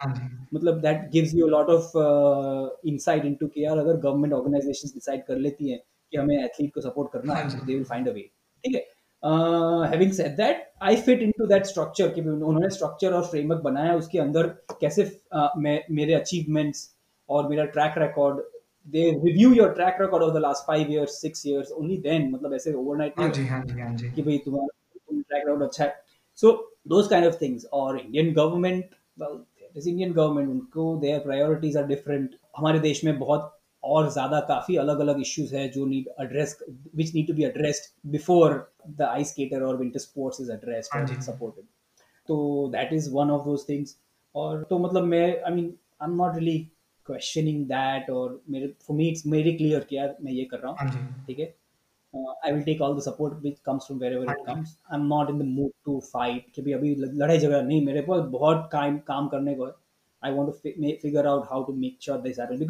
[0.54, 4.94] मतलब that gives you a lot of uh, insight into कि यार अगर government organizations
[5.00, 5.80] decide कर लेती हैं
[6.12, 8.28] कि हमें athlete को support करना है they will find a way
[8.64, 8.86] ठीक है
[9.23, 14.19] having said that I fit into that structure कि उन्होंने स्ट्रक्चर और फ्रेमवर्क बनाया उसके
[14.19, 14.47] अंदर
[14.81, 15.03] कैसे
[15.37, 16.89] uh, मैं मेरे अचीवमेंट्स
[17.29, 18.41] और मेरा track record
[18.87, 22.53] they review your track record of the last five years six years only then मतलब
[22.53, 24.67] ऐसे ओवरनाइट नहीं हाँ जी, हाँ जी, कि भाई तुम्हारा
[25.21, 25.93] ट्रैक रिकॉर्ड अच्छा है।
[26.35, 28.89] So those kind of things और इंडियन गवर्नमेंट
[29.87, 33.54] इंडियन गवर्नमेंट उनको देयर प्रायोरिटीज आर डिफरेंट हमारे देश में बहुत
[33.85, 36.57] और ज़्यादा काफ़ी अलग अलग इश्यूज़ है जो need address
[36.95, 38.53] which need to be addressed before
[38.89, 41.65] the ice skater और विंटर स्पोर्ट्स इज़ एड्रेस्ड और सपोर्टेड
[42.27, 43.97] तो that is one of those things
[44.35, 46.57] और तो मतलब मैं I mean I am not really
[47.05, 50.71] questioning that और मेरे फॉर मी इट्स मेरी क्लियर कि यार मैं ये कर रहा
[50.71, 50.77] हूँ।
[51.27, 51.53] ठीक है?
[52.13, 54.69] Uh, I will take all the support which comes from wherever it comes.
[54.89, 58.21] I'm not in the mood to fight कि भी अभी लड़ाई झगड़ा नहीं मेरे पास
[58.31, 59.71] बहुत काम काम करने को है।
[60.21, 62.63] I want to fi- figure out how to make sure this happens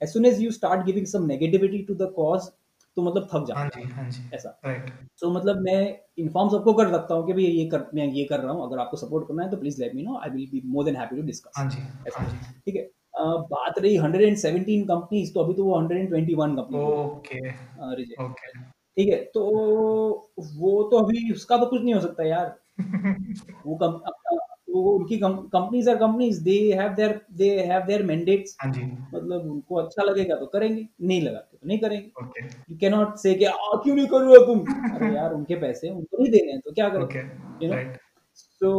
[0.00, 2.50] as soon as you start giving some negativity to the cause
[2.96, 6.72] तो मतलब थक जाता हाँ हाँ। जी ऐसा। राइट सो so, मतलब मैं इन्फॉर्म सबको
[6.72, 9.26] कर सकता हूँ कि भाई ये कर मैं ये कर रहा हूँ अगर आपको सपोर्ट
[9.28, 11.52] करना है तो please let me know I will be more than happy to discuss
[11.56, 12.88] हाँ जी ऐसा। हाँ ठीक है?
[13.52, 17.48] बात रही 117 कंपनीज़ तो अभी तो वो 121 कंपनी ओके
[18.24, 19.16] ओके ठीक है?
[19.24, 22.54] तो वो तो अभी उसका तो कुछ नहीं हो सकता यार।
[23.66, 24.00] वो कम
[24.72, 30.36] उनकी companies are companies they have their they have their mandates मतलब उनको अच्छा लगेगा
[30.36, 34.06] तो करेंगे नहीं लगा तो नहीं करेंगे। यू कैन नॉट से कि आ क्यों नहीं
[34.06, 34.60] कर रहे तुम?
[34.94, 37.02] अरे यार उनके पैसे हैं, उनको नहीं देने हैं तो क्या करें?
[37.02, 37.74] Okay you know?
[37.74, 37.98] Right
[38.62, 38.70] so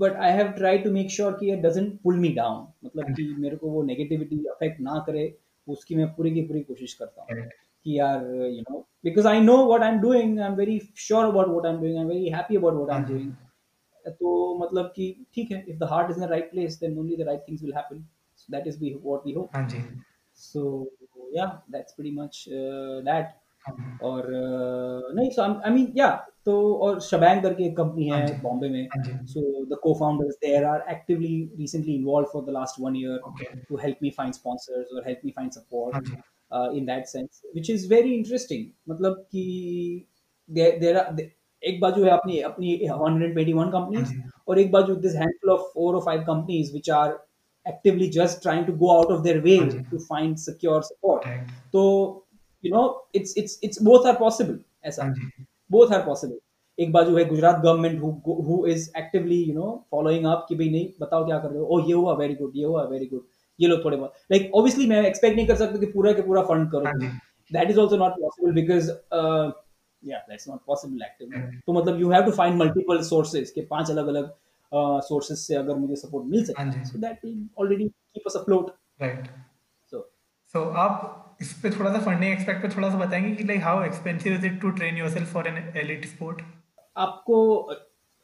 [0.00, 2.58] but i have tried to make sure कि it doesn't pull me down.
[2.84, 5.24] मतलब कि मेरे को वो नेगेटिविटी अफेक्ट ना करे
[5.68, 7.44] उसकी मैं पूरी की पूरी कोशिश करता हूँ।
[7.84, 11.24] कि यार you know because I know what I am doing I am very sure
[11.24, 13.32] about what I am doing I am very happy about what I am doing
[14.10, 17.16] तो मतलब कि ठीक है if the heart is in the right place then only
[17.16, 18.04] the right things will happen
[18.36, 19.78] so that is we what we hope हाँ जी
[21.96, 23.34] pretty much uh, that
[23.66, 26.08] हाँ जी और uh, नहीं सो आई मीन या
[26.44, 29.40] तो और शबैंग करके एक कंपनी हाँ है। बॉम्बे में हाँ जी so
[29.70, 34.04] the co-founders there are actively recently involved for the last one year okay to help
[34.06, 36.16] me find sponsors or help me find support हाँ जी
[36.50, 39.46] uh, in that sense which is very interesting मतलब कि
[40.48, 41.30] are there-
[41.62, 44.12] एक बाजू है अपनी अपनी 121 companies
[44.48, 47.18] और एक बाजू दिस हैंडफुल ऑफ़ फोर और five companies which are
[47.66, 49.58] actively just trying to go out of their way
[49.90, 51.28] to find secure support
[51.72, 51.82] तो
[52.64, 52.82] you know
[53.14, 55.12] it's it's it's both are possible ऐसा।
[55.70, 56.38] बोथ आर पॉसिबल
[56.78, 58.00] एक बाजू है Gujarat government
[58.48, 61.66] who is actively you know following up कि भाई नहीं बताओ क्या कर रहे हो?
[61.66, 63.22] ओ ये हुआ वेरी गुड ये हुआ वेरी गुड
[63.58, 66.42] ये लोग थोड़े बहुत लाइक ऑब्वियसली मैं एक्सपेक्ट नहीं कर सकता कि पूरा के पूरा
[66.50, 67.08] फंड करो।
[67.50, 68.90] That is also not possible because
[70.06, 73.90] yeah that's not possible actually तो मतलब you have to find multiple sources के पाँच
[73.90, 74.34] अलग अलग
[75.02, 78.36] सोर्सेज से अगर मुझे सपोर्ट मिल सके so that will already keep us
[79.00, 79.28] right
[79.92, 80.02] so
[80.54, 83.82] so आप इस पे थोड़ा सा फंडिंग एक्सपेक्ट पे थोड़ा सा बताएँगे कि like how
[83.84, 86.42] expensive is it to train yourself for an elite sport
[86.96, 87.40] आपको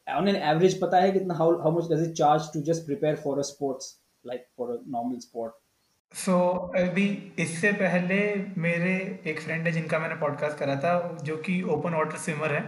[0.07, 3.15] ऑन एन एवरेज पता है कितना how how much does it charge to just prepare
[3.25, 5.53] for a sports like for a normal sport
[6.13, 6.33] so
[6.77, 7.05] अभी
[7.39, 8.17] इससे पहले
[8.61, 8.93] मेरे
[9.27, 10.91] एक friend है जिनका मैंने पॉडकास्ट करा था
[11.23, 12.61] जो कि ओपन वाटर स्विमर है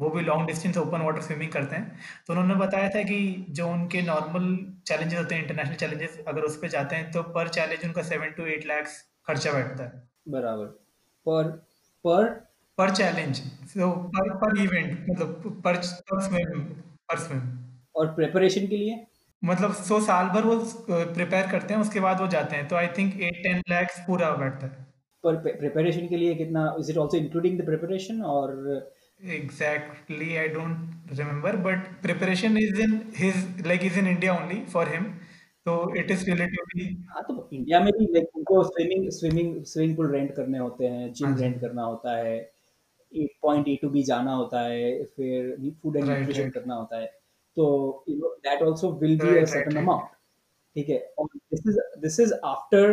[0.00, 3.68] वो भी long distance open water swimming करते हैं। तो उन्होंने बताया था कि जो
[3.68, 7.84] उनके नॉर्मल चैलेंजेस होते हैं इंटरनेशनल चैलेंजेस अगर उस पर जाते हैं तो पर चैलेंज
[7.84, 10.66] उनका सेवन टू एट लैक्स खर्चा बैठता है। बराबर।
[11.26, 11.50] पर
[12.04, 12.28] पर?
[12.78, 13.36] पर चैलेंज
[13.68, 15.76] सो पर पर इवेंट मतलब per
[16.10, 16.60] per swim
[17.08, 17.42] per swim
[17.96, 19.06] और प्रिपरेशन के लिए?
[19.42, 20.56] मतलब सो साल भर वो
[20.90, 24.30] प्रिपेयर करते हैं उसके बाद वो जाते हैं। तो I think at ten lakhs पूरा
[24.36, 24.86] बैठता है।
[25.24, 28.56] पर प्रिपरेशन के लिए कितना is it also including the preparation और
[29.32, 34.84] Exactly, I don't remember, but preparation is in his like is in India only for
[34.84, 35.04] him.
[35.66, 40.10] So it is relatively हाँ तो इंडिया में भी लाइक उनको swimming swimming swimming pool
[40.12, 42.34] rent करने होते हैं gym हाँ रेंट करना होता है
[43.42, 47.06] पॉइंट ए टू बी जाना होता है फिर फ़ूड एंड न्यूट्रिशन करना होता है।
[47.56, 50.08] तो you know that also will be a certain amount
[50.76, 50.98] ठीक है?
[51.18, 52.86] और this is this is after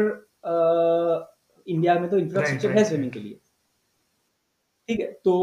[1.67, 3.39] India में तो इंफ्रास्ट्रक्चर है स्विमिंग के लिए।
[4.89, 5.11] ठीक है?
[5.23, 5.35] तो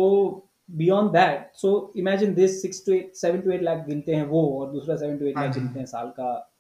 [0.69, 4.43] beyond that so imagine this six to eight seven to eight lakh गिनते हैं वो
[4.59, 6.53] और दूसरा सेवन टू एट लाख गिनते हैं साल का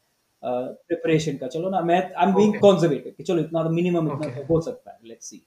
[0.42, 4.06] प्रिपरेशन uh, का। चलो ना मैं आई एम बीइंग कंजर्वेटिव कि चलो इतना तो मिनिमम
[4.06, 4.36] इतना Okay.
[4.38, 5.42] तो हो सकता है लेट्स सी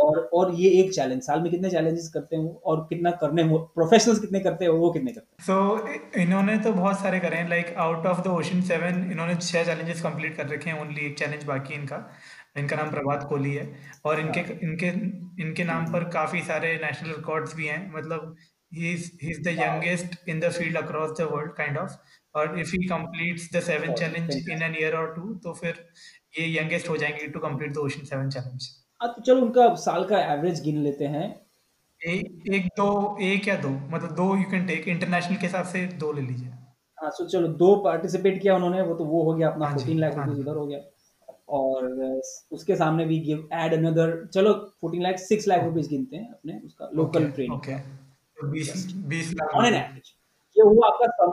[0.00, 4.20] और और ये एक चैलेंज साल में कितने चैलेंजेस करते हैं और कितना करने प्रोफेशनल्स
[4.20, 5.44] कितने करते हैं वो कितने करते हैं?
[5.46, 9.34] सो so इन्होंने तो बहुत सारे करे हैं like out of the ocean seven इन्होंने
[9.36, 12.04] छह चैलेंजेस कंप्लीट कर रखे हैं ओनली एक चैलेंज बाकी इनका।
[12.58, 13.66] इनका नाम प्रभात कोहली है
[14.04, 14.88] और इनके इनके
[15.42, 18.36] इनके नाम पर काफ़ी सारे नेशनल रिकॉर्ड्स भी हैं मतलब
[18.72, 18.92] he.
[18.92, 21.96] Is the youngest in the field across the world kind of
[22.34, 24.62] और if he completes the seven challenge in.
[24.62, 25.86] An year और टू तो फिर
[26.38, 28.68] ये यंगेस्ट हो जाएँगे to complete the ocean seven challenge
[29.00, 31.28] हाँ तो चलो उनका साल का एवरेज गिन लेते हैं।
[32.00, 32.88] एक एक दो
[33.22, 36.48] एक या दो मतलब दो यू कैन टेक इंटरनेशनल के हिसाब से दो ले लीजिए।
[36.98, 40.16] हाँ सो चलो दो पार्टिसिपेट किया उन्होंने वो तो वो हो गया अपना फोर्टीन लाख
[40.16, 40.80] रुपीज़ उधर हो गया।
[41.50, 41.86] और
[42.52, 46.60] उसके सामने भी गिव एड अनदर चलो fourteen lakh six lakh rupees गिनते हैं अपने
[46.66, 47.76] उसका लोकल ट्रेनिंग ओके
[48.50, 50.12] बीस बीस ऑन एन लाख एवरेज
[50.56, 51.26] ये हुआ आपका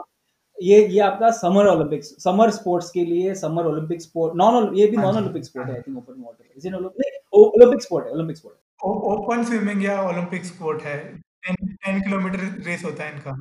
[0.62, 4.96] ये ये आपका समर ओलंपिक्स समर स्पोर्ट्स के लिए समर ओलंपिक स्पोर्ट नॉन ये भी
[4.96, 8.36] नॉन ओलंपिक स्पोर्ट हाँ I think open water is in Olympic Olympic sport है ओलंपिक
[8.36, 10.98] स्पोर्ट ओपन स्विमिंग या ओलंपिक स्पोर्ट है
[11.46, 13.32] टेन किलोमीटर रेस होता है इनका।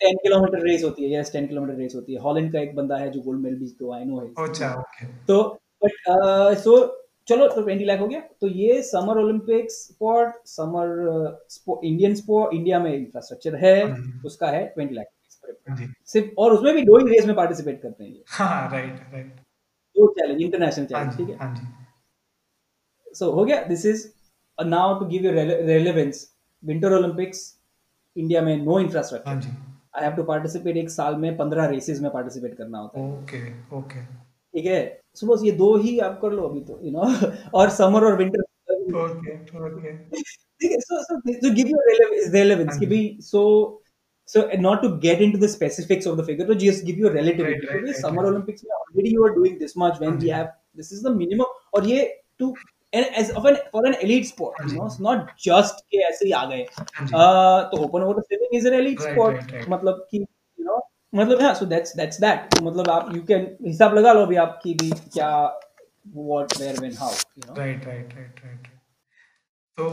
[0.00, 2.96] 10 किलोमीटर रेस होती है यस 10 किलोमीटर रेस होती है। हॉलैंड का एक बंदा
[2.96, 5.42] है जो गोल्ड मेडल जीत तो आई नो है अच्छा ओके तो
[5.84, 5.92] बट
[6.64, 6.76] सो
[7.28, 10.88] चलो तो ट्वेंटी लाख हो गया। तो ये summer Olympics sport summer
[11.84, 15.06] Indian sport India में इंफ्रास्ट्रक्चर है हाँ उसका है ट्वेंटी लाख
[16.06, 19.34] सिर्फ़ और उसमें भी ही रेस में पार्टिसिपेट करते हैं ये। हाँ राइट राइट
[19.96, 21.36] दो चैलेंज इंटरनेशनल हाँ चैलेंज ठीक है?
[21.38, 24.06] हाँ सो हो गया this is
[24.58, 26.26] now to give you relevance
[26.62, 27.42] winter Olympics
[28.16, 29.50] India में नो हाँ infrastructure
[29.96, 33.76] I have to participate एक साल में पंद्रह रेसेस में पार्टिसिपेट करना होता है। ओके
[33.76, 34.80] ओके ठीक है?
[35.14, 37.04] सपोज़ ये दो ही आप कर लो अभी तो यू नो
[37.58, 38.40] और समर और विंटर
[38.96, 39.34] ओके
[39.66, 39.92] ओके
[40.60, 43.18] ठीक है सो सो relevance relevance हाँ कि जी। भी
[44.32, 47.08] so so not to get into the specifics of the figure to just give you
[47.08, 48.30] a relativity Right, right, right, summer right.
[48.32, 50.48] olympics already you are doing this much when हाँ we have
[50.80, 52.06] this is the minimum और ये
[52.42, 52.48] to
[52.92, 56.02] and as of an for an elite sport हाँ you know it's not just कि
[56.08, 59.36] ऐसे ही आ गए हाँ uh, तो open water swimming is an elite Right, sport
[59.38, 59.68] right, right.
[59.76, 60.80] मतलब कि you know
[61.20, 64.36] मतलब हाँ so that's that's that तो मतलब आप you can हिसाब लगा लो अभी
[64.48, 65.30] आपकी भी क्या
[66.20, 68.66] what where when how you know right right right right
[69.78, 69.88] तो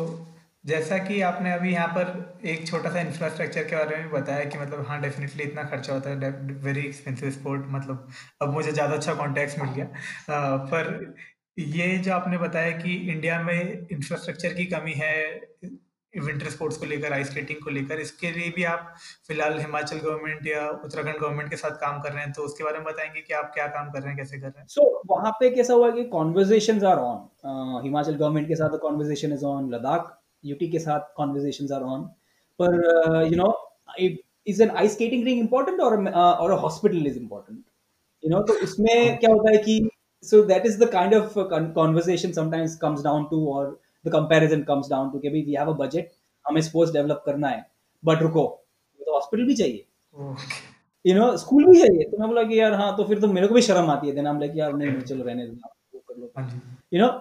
[0.64, 4.58] जैसा कि आपने अभी यहाँ पर एक छोटा सा इंफ्रास्ट्रक्चर के बारे में बताया कि
[4.58, 6.30] मतलब हाँ डेफिनेटली इतना खर्चा होता है
[6.64, 8.08] वेरी एक्सपेंसिव स्पोर्ट मतलब
[8.42, 11.16] अब मुझे ज़्यादा अच्छा कॉन्टेक्स्ट मिल गया। अ, पर
[11.58, 15.16] ये जो आपने बताया कि इंडिया में इंफ्रास्ट्रक्चर की कमी है
[16.14, 18.94] विंटर स्पोर्ट्स को लेकर आइस स्केटिंग को लेकर इसके लिए भी आप
[19.28, 22.78] फ़िलहाल हिमाचल गवर्नमेंट या उत्तराखंड गवर्नमेंट के साथ काम कर रहे हैं तो उसके बारे
[22.78, 24.68] में बताएँगे कि आप क्या काम कर रहे हैं कैसे कर रहे हैं?
[24.68, 29.46] सो वहाँ पे कैसा हुआ कि conversations are on Himachal government के साथ conversation is
[29.46, 32.02] on Ladakh UT के साथ कॉन्वर्जेशंस आर ऑन
[32.62, 33.50] पर you know
[34.48, 37.60] is an ice skating rink important और और hospital is important
[38.26, 39.90] you know तो इसमें क्या होता है कि
[40.24, 43.64] so that is the kind of uh, con- conversation sometimes comes down to or
[44.08, 46.14] the comparison comes down to कि भाई we have a budget
[46.48, 47.66] हमें स्पोर्ट्स डेवलप करना है
[48.06, 48.44] बट रुको
[49.00, 49.86] तो हॉस्पिटल भी चाहिए।
[51.06, 53.48] यू नो स्कूल भी चाहिए। तो मैं बोला कि यार हाँ तो फिर तो मेरे
[53.48, 56.20] को भी शर्म आती है। देन हम लाइक यार नहीं चलो रहने दो। वो कर
[56.22, 56.58] लो। हाँ जी।
[56.96, 57.12] You know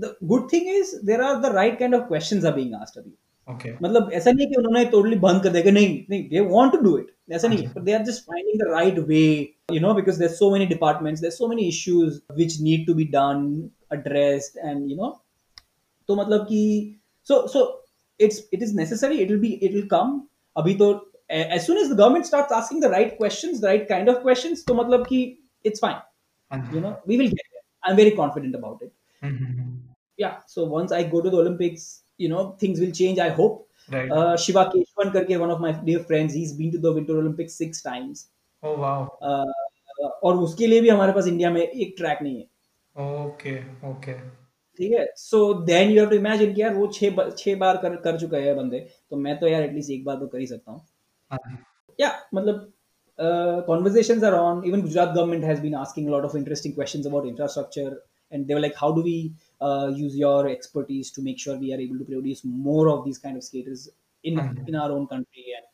[0.00, 2.74] so but the good thing is there are the right kind of questions are being
[2.82, 3.12] asked अभी
[3.48, 6.72] ओके मतलब ऐसा नहीं है कि उन्होंने टोटली बंद कर दिया नहीं नहीं they want
[6.72, 9.54] to do it ऐसा नहीं है अच्छा। but they are just finding the right way
[9.76, 13.04] you know because there's so many departments there's so many issues which need to be
[13.04, 15.20] done addressed and you know
[16.08, 16.96] तो मतलब कि
[17.30, 17.80] so so
[18.18, 20.90] it's it is necessary it will be it will come अभी तो
[21.30, 24.22] a- as soon as the government starts asking the right questions the right kind of
[24.22, 26.00] questions तो मतलब कि it's fine
[26.52, 28.54] हाँ जी you know we will get there i'm very confident
[30.22, 32.92] hmm, hmm, hmm, yeah so once i go to the olympics you know things will
[32.92, 36.72] change i hope right uh, shiva keshwan karke one of my dear friends he's been
[36.72, 38.30] to the winter olympics six times
[38.64, 39.52] oh wow uh,
[40.22, 42.46] और उसके लिए भी हमारे पास India में एक track नहीं है
[42.96, 43.58] ओके
[43.90, 44.12] ओके
[44.78, 47.96] ठीक है so then you have to imagine कि यार वो छह छह बार कर
[47.96, 50.72] कर चुका है बंदे तो मैं तो यार एटलीस्ट एक बार तो कर ही सकता
[50.72, 50.80] हूँ
[51.30, 51.38] हाँ
[52.00, 52.04] जी
[52.34, 52.72] मतलब
[53.18, 57.06] uh, conversations are on even gujarat government has been asking a lot of interesting questions
[57.06, 58.02] about infrastructure
[58.32, 61.73] and they were like how do we uh, use your expertise to make sure we
[61.75, 63.87] are able to produce more of these kind of skaters
[64.23, 64.67] in Mhm.
[64.69, 65.65] in our own country and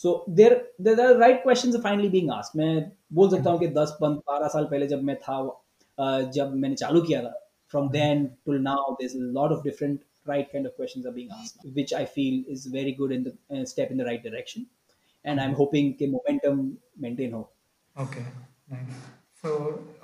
[0.00, 0.56] so there
[0.86, 2.72] there are right questions are finally being asked मैं
[3.20, 5.38] बोल सकता हूँ कि 10 बारह साल पहले जब मैं था
[6.02, 7.32] uh, जब मैंने चालू किया था
[7.72, 11.30] from then till now there's a lot of different right kind of questions are being
[11.38, 14.66] asked which i feel is very good in the uh, step in the right direction
[15.24, 16.58] and I'm hoping कि momentum
[17.04, 17.40] maintain हो
[18.02, 18.20] okay
[18.72, 19.02] nice
[19.43, 19.53] So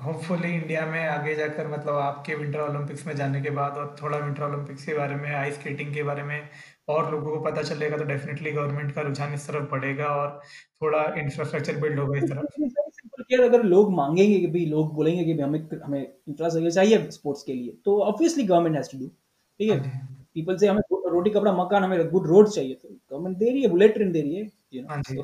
[0.03, 4.17] hopefully India में आगे जाकर मतलब आपके winter Olympics में जाने के बाद और थोड़ा
[4.17, 6.41] विंटर ओलंपिक्स के बारे में आइस स्केटिंग के बारे में
[6.89, 10.39] और लोगों को पता चलेगा तो डेफिनेटली गवर्नमेंट का रुझान इस तरफ़ बढ़ेगा और
[10.81, 15.39] थोड़ा इंफ्रास्ट्रक्चर बिल्ड होगा इस तरफ़। केयर अगर लोग मांगेंगे कि भाई लोग बोलेंगे कि
[15.41, 19.79] हमें हमें इंफ्रास्ट्रक्चर चाहिए स्पोर्ट्स के लिए तो obviously government has to do ठीक हाँ?
[19.79, 23.61] है पीपल से हमें रोटी कपड़ा मकान हमें गुड रोड चाहिए तो गवर्नमेंट दे रही
[23.61, 25.23] है बुलेट ट्रेन दे रही है यू हाँ know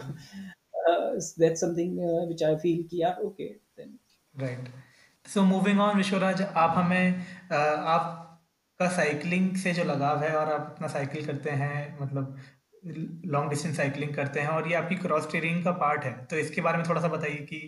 [1.40, 3.60] that's something which I feel कि यार okay then
[4.36, 4.70] right
[5.26, 7.14] so moving on Vishwaraj आप हमें
[7.52, 12.38] अ, आपका साइकिलिंग से जो लगाव है और आप अपना साइकिल करते हैं मतलब
[13.34, 16.62] लॉन्ग डिस्टेंस साइकिलिंग करते हैं और ये आपकी क्रॉस ट्रेनिंग का पार्ट है तो इसके
[16.62, 17.62] बारे में थोड़ा सा बताइए कि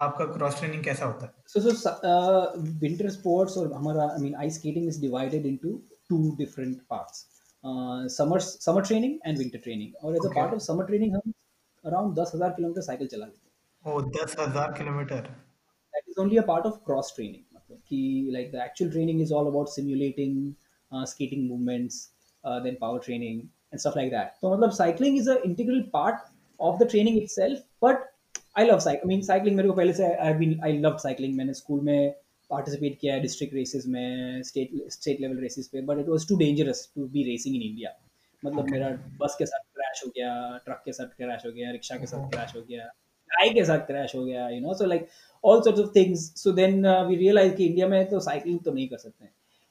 [0.00, 2.46] आपका क्रॉस ट्रेनिंग कैसा होता है so uh,
[2.84, 5.74] winter sports or हमारा mean ice skating is divided into
[6.12, 7.20] two different parts.
[7.64, 9.92] Uh, summer summer training and winter training.
[10.02, 10.34] और a Okay.
[10.40, 11.34] part of summer training हम
[11.84, 13.94] around 10,000 किलोमीटर साइकिल चला लेते हैं.
[13.94, 15.28] ओ दस हज़ार kilometre
[15.93, 17.43] That is only a part of cross training.
[17.55, 18.01] मतलब कि
[18.35, 20.35] like the actual training is all about simulating
[20.91, 21.97] uh, skating movements,
[22.43, 24.37] uh, then power training and stuff like that.
[24.41, 26.23] तो मतलब cycling is an integral part
[26.59, 28.07] of the training itself, but
[28.55, 29.03] I love cycling.
[29.03, 31.35] I mean, cycling मेरे को पहले से I've been I loved cycling.
[31.37, 32.13] मैंने school में
[32.51, 36.37] participate किया है डिस्ट्रिक्ट रेसेस में स्टेट स्टेट लेवल रेसेस पे but it was too
[36.37, 37.89] dangerous to be racing in India
[38.43, 38.71] मतलब Okay.
[38.71, 38.89] मेरा
[39.21, 40.31] बस के साथ क्रैश हो गया
[40.65, 42.29] ट्रक के साथ क्रैश हो गया रिक्शा के साथ Oh.
[42.31, 42.85] क्रैश हो गया
[43.29, 45.07] गाय के साथ क्रैश हो गया you know so like
[45.44, 48.88] all sorts of things so then we realise कि इंडिया में तो साइकिलिंग तो नहीं
[48.88, 49.24] कर सकते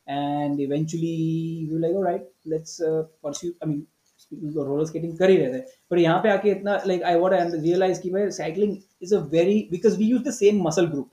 [0.07, 1.15] and eventually
[1.71, 3.86] we like alright let's pursue I mean
[4.57, 5.59] roller skating कर ही रहे थे।
[5.91, 9.19] पर यहाँ पे आके इतना like I what I realise कि भाई cycling is a
[9.32, 11.09] very because we use the same muscle group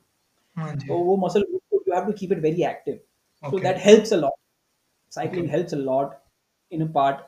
[0.86, 3.00] तो वो मसल ग्रुप को you have to keep it very active
[3.44, 4.38] so that helps a lot
[5.12, 6.14] cycling helps a lot
[6.72, 7.26] in a part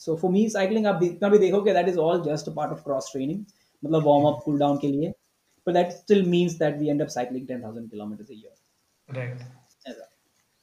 [0.00, 2.82] so for me cycling आप जितना भी देखोगे that is all just a part of
[2.84, 3.44] cross training
[3.82, 5.12] मतलब warm up cool down के लिए।
[5.66, 8.56] But that still means that we end up cycling 10000 kilometers a year.
[9.08, 9.42] Right.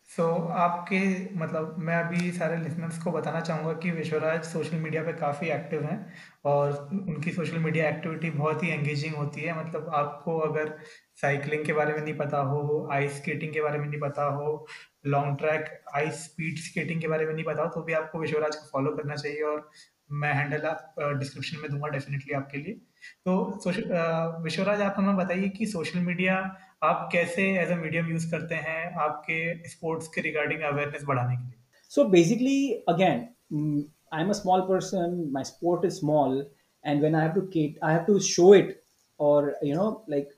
[0.09, 0.99] So so, आपके
[1.39, 5.83] मतलब मैं अभी सारे लिसनर्स को बताना चाहूँगा कि विश्वराज सोशल मीडिया पे काफ़ी एक्टिव
[5.85, 6.13] हैं
[6.45, 10.73] और उनकी सोशल मीडिया एक्टिविटी बहुत ही एंगेजिंग होती है। मतलब आपको अगर
[11.21, 14.67] साइकिलिंग के बारे में नहीं पता हो आइस स्केटिंग के बारे में नहीं पता हो
[15.05, 18.55] long track ice speed skating के बारे में नहीं पता हो तो भी आपको विश्वराज
[18.55, 19.69] को फॉलो करना चाहिए और
[20.11, 22.81] मैं हैंडल आप डिस्क्रिप्शन में दूँगा डेफिनेटली आपके लिए।
[23.25, 26.35] तो विश्वराज आप हमें बताइए कि सोशल मीडिया
[26.83, 31.43] आप कैसे एज अ मीडियम यूज़ करते हैं आपके स्पोर्ट्स के रिगार्डिंग अवेयरनेस बढ़ाने के
[31.43, 31.53] लिए?
[31.91, 33.27] So basically again
[34.13, 36.45] I am a small person my sport is small
[36.85, 38.81] and when I have to create I have to show it
[39.19, 40.29] और यू नो लाइक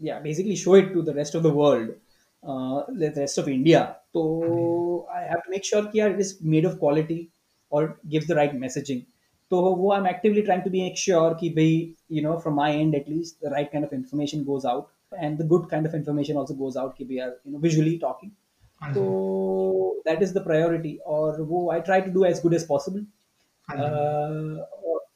[0.00, 3.82] या basically show it to the rest of the world rest of India
[4.14, 7.26] तो I have to make sure कि यार it is made of quality
[7.72, 9.02] और gives the right messaging
[9.50, 12.54] तो वो I am actively trying to be make sure कि भाई you know from
[12.56, 15.96] my end at least the right kind of information goes out and the good kind of
[15.96, 20.42] information also goes out कि we are you know visually talking तो that is the
[20.44, 23.06] priority और वो I try to do as good as possible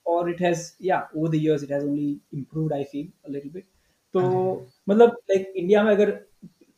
[0.06, 3.50] और it has या over the years it has only improved I feel a little
[3.52, 3.66] bit
[4.14, 4.20] तो
[4.88, 6.18] मतलब like India में अगर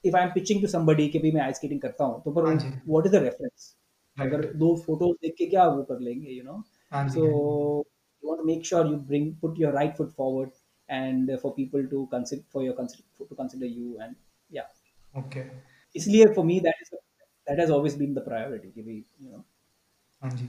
[0.05, 2.43] if I am pitching to somebody कि भाई मैं आइस स्केटिंग करता हूँ तो पर
[2.43, 3.75] व्हाट इज़ द रेफरेंस
[4.17, 7.25] अगर दो फ़ोटोज़ देख के क्या वो कर लेंगे you know so
[8.23, 10.51] you want to make sure you bring put your right foot forward
[10.89, 14.17] and for people to consider for your consider to consider you and
[14.51, 14.69] yeah
[15.15, 15.45] okay
[15.95, 16.91] इसलिए for me that is
[17.47, 19.45] that has always been the priority कि भाई you know
[20.23, 20.49] हाँ जी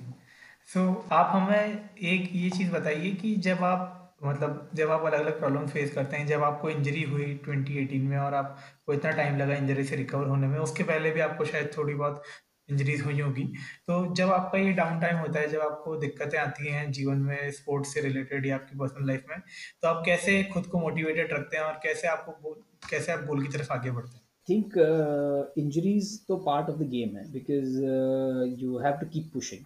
[0.74, 5.20] सो so, आप हमें एक ये चीज़ बताइए कि जब आप मतलब जब आप अलग
[5.20, 9.38] अलग प्रॉब्लम फेस करते हैं जब आपको इंजरी हुई 2018 में और आपको इतना टाइम
[9.38, 12.24] लगा इंजरी से रिकवर होने में उसके पहले भी आपको शायद थोड़ी बहुत
[12.70, 13.44] इंजरीज हुई होगी।
[13.88, 17.52] तो जब आपका ये डाउन टाइम होता है जब आपको दिक्कतें आती हैं जीवन में
[17.52, 19.40] स्पोर्ट्स से रिलेटेड या आपकी पर्सनल लाइफ में
[19.82, 22.54] तो आप कैसे खुद को मोटिवेटेड रखते हैं और कैसे आपको
[22.90, 24.22] कैसे आप गोल की तरफ़ आगे बढ़ते हैं?
[24.48, 24.74] थिंक
[25.58, 29.62] इंजरीज तो पार्ट ऑफ़ द गेम है because you have to keep pushing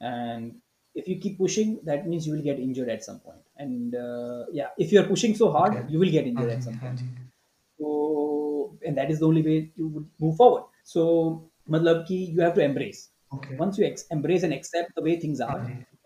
[0.00, 0.52] and
[0.96, 3.94] if you keep pushing that means you will get injured at some point and
[4.56, 7.00] या if you are pushing so hard you will get injured at some point
[7.80, 9.88] so and that is the only way to
[10.22, 11.02] move forward so
[11.68, 13.04] मतलब कि you have to embrace.
[13.32, 13.56] Okay.
[13.56, 15.60] once you embrace and accept the way things are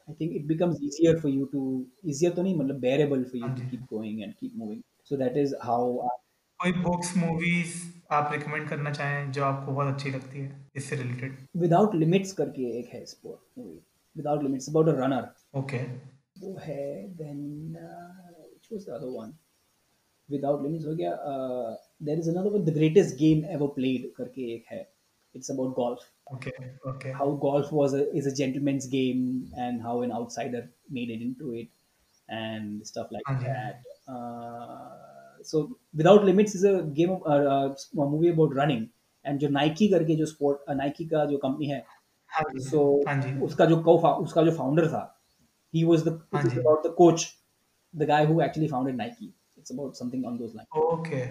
[0.08, 1.64] I think it becomes easier for you to
[2.04, 4.82] easier तो नहीं मतलब bearable for you to keep going and keep moving.
[5.04, 6.16] So that is how I,
[6.60, 7.74] कोई books movies
[8.12, 12.66] आप recommend करना चाहें जो आपको बहुत अच्छी लगती है इससे रिलेटेड विदाउट लिमिट्स करके
[12.78, 13.78] एक है sport movie
[14.16, 15.78] without limits about a runner okay
[16.42, 16.86] वो है
[17.22, 17.40] then
[17.76, 19.32] which was the other one
[20.28, 21.16] without limits हो गया
[22.02, 24.82] there is another one the greatest game ever played करके एक है.
[25.33, 25.99] it's about golf
[26.33, 26.51] okay
[26.87, 31.21] okay how golf was a, is a gentleman's game and how an outsider made it
[31.21, 31.67] into it
[32.29, 33.43] and stuff like uh-huh.
[33.43, 33.81] that
[34.11, 38.89] uh, so without limits is a game of, uh, a movie about running
[39.25, 41.83] and जो Nike करके जो sport Nike का जो company है
[42.69, 45.11] सो so, उसका जो को उसका जो फाउंडर था
[45.75, 47.23] he was the it's about the coach
[48.01, 51.23] the guy who actually founded Nike it's about something on those lines okay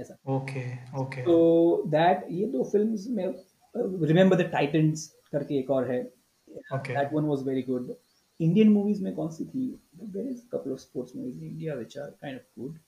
[0.00, 0.60] ऐसा। Okay
[1.00, 1.22] okay.
[1.22, 3.26] तो दैट ये दो फिल्म्स में
[3.74, 6.02] रिमेंबर द टाइटंस करके एक और है।
[6.48, 7.94] That one was very good
[8.40, 9.66] Indian movies में कौन सी थी?
[9.96, 12.78] There is couple of sports movies in India which are kind of good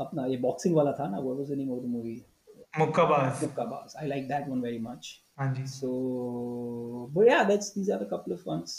[0.00, 2.22] अपना ये बॉक्सिंग वाला था ना what was the name of the movie
[2.78, 3.42] Mukkabaaz.
[3.42, 3.94] Mukkabaaz.
[4.00, 5.90] I like that one very much हाँ जी। सो
[7.14, 8.76] बट या that's these are the couple of ones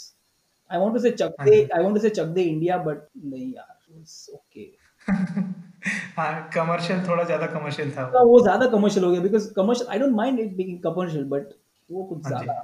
[0.70, 3.52] I want to say Chak De I want to say Chak De India but नहीं
[3.52, 4.64] यार it's okay
[6.16, 9.98] हाँ, commercial थोड़ा ज़्यादा commercial था तो वो ज़्यादा कमर्शियल हो गया because commercial I
[9.98, 11.52] don't mind it being commercial but
[11.90, 12.54] वो कुछ हाँ ज़्यादा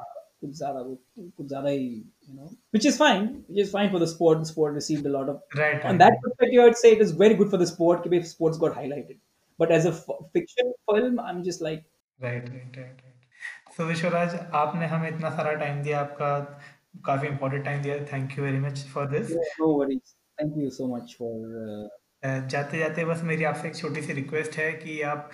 [0.41, 4.01] कुछ ज़्यादा वो कुछ ज़्यादा ही you know which is fine which is fine for
[4.01, 6.91] the sport the sport received a lot of right on that perspective I would say
[6.91, 9.19] it is very good for the sport कि भाई sports got highlighted
[9.59, 9.91] but as a
[10.35, 11.85] fiction film I am just like
[12.19, 13.01] right right right
[13.77, 16.39] so Vishwaraj आपने हमें इतना सारा time दिया आपका
[17.07, 17.97] काफ़ी important time दिया.
[18.13, 21.89] Thank you very much for this no worries thank you so much for
[22.25, 25.31] जाते जाते बस मेरी आपसे एक छोटी सी रिक्वेस्ट है कि आप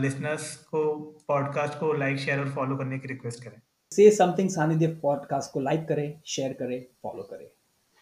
[0.00, 0.84] लिसनर्स को
[1.28, 3.60] पॉडकास्ट को लाइक शेयर और फॉलो करने की रिक्वेस्ट करें
[3.92, 7.46] से समथिंग सानिध्य पॉडकास्ट को लाइक करें शेयर करें फॉलो करें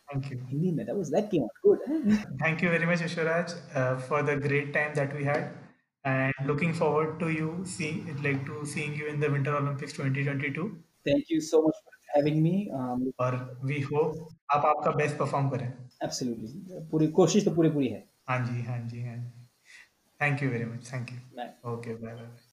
[0.09, 0.39] Thank you.
[0.47, 0.87] Hindi mein.
[0.87, 1.79] That was that came out good.
[2.41, 5.47] Thank you very much, Vishwaraj, uh, for the great time that we had,
[6.05, 7.91] and looking forward to you see
[8.27, 10.67] like to seeing you in the Winter Olympics 2022.
[11.07, 12.55] Thank you so much for having me.
[12.81, 14.21] Um, और we hope
[14.55, 15.67] आप आपका best perform करें
[16.09, 16.53] absolutely.
[16.91, 18.05] पूरी कोशिश तो पूरी पूरी है.
[18.29, 19.47] हाँ जी हाँ जी हाँ जी।
[20.21, 21.19] Thank you very much thank you
[21.73, 22.37] okay bye bye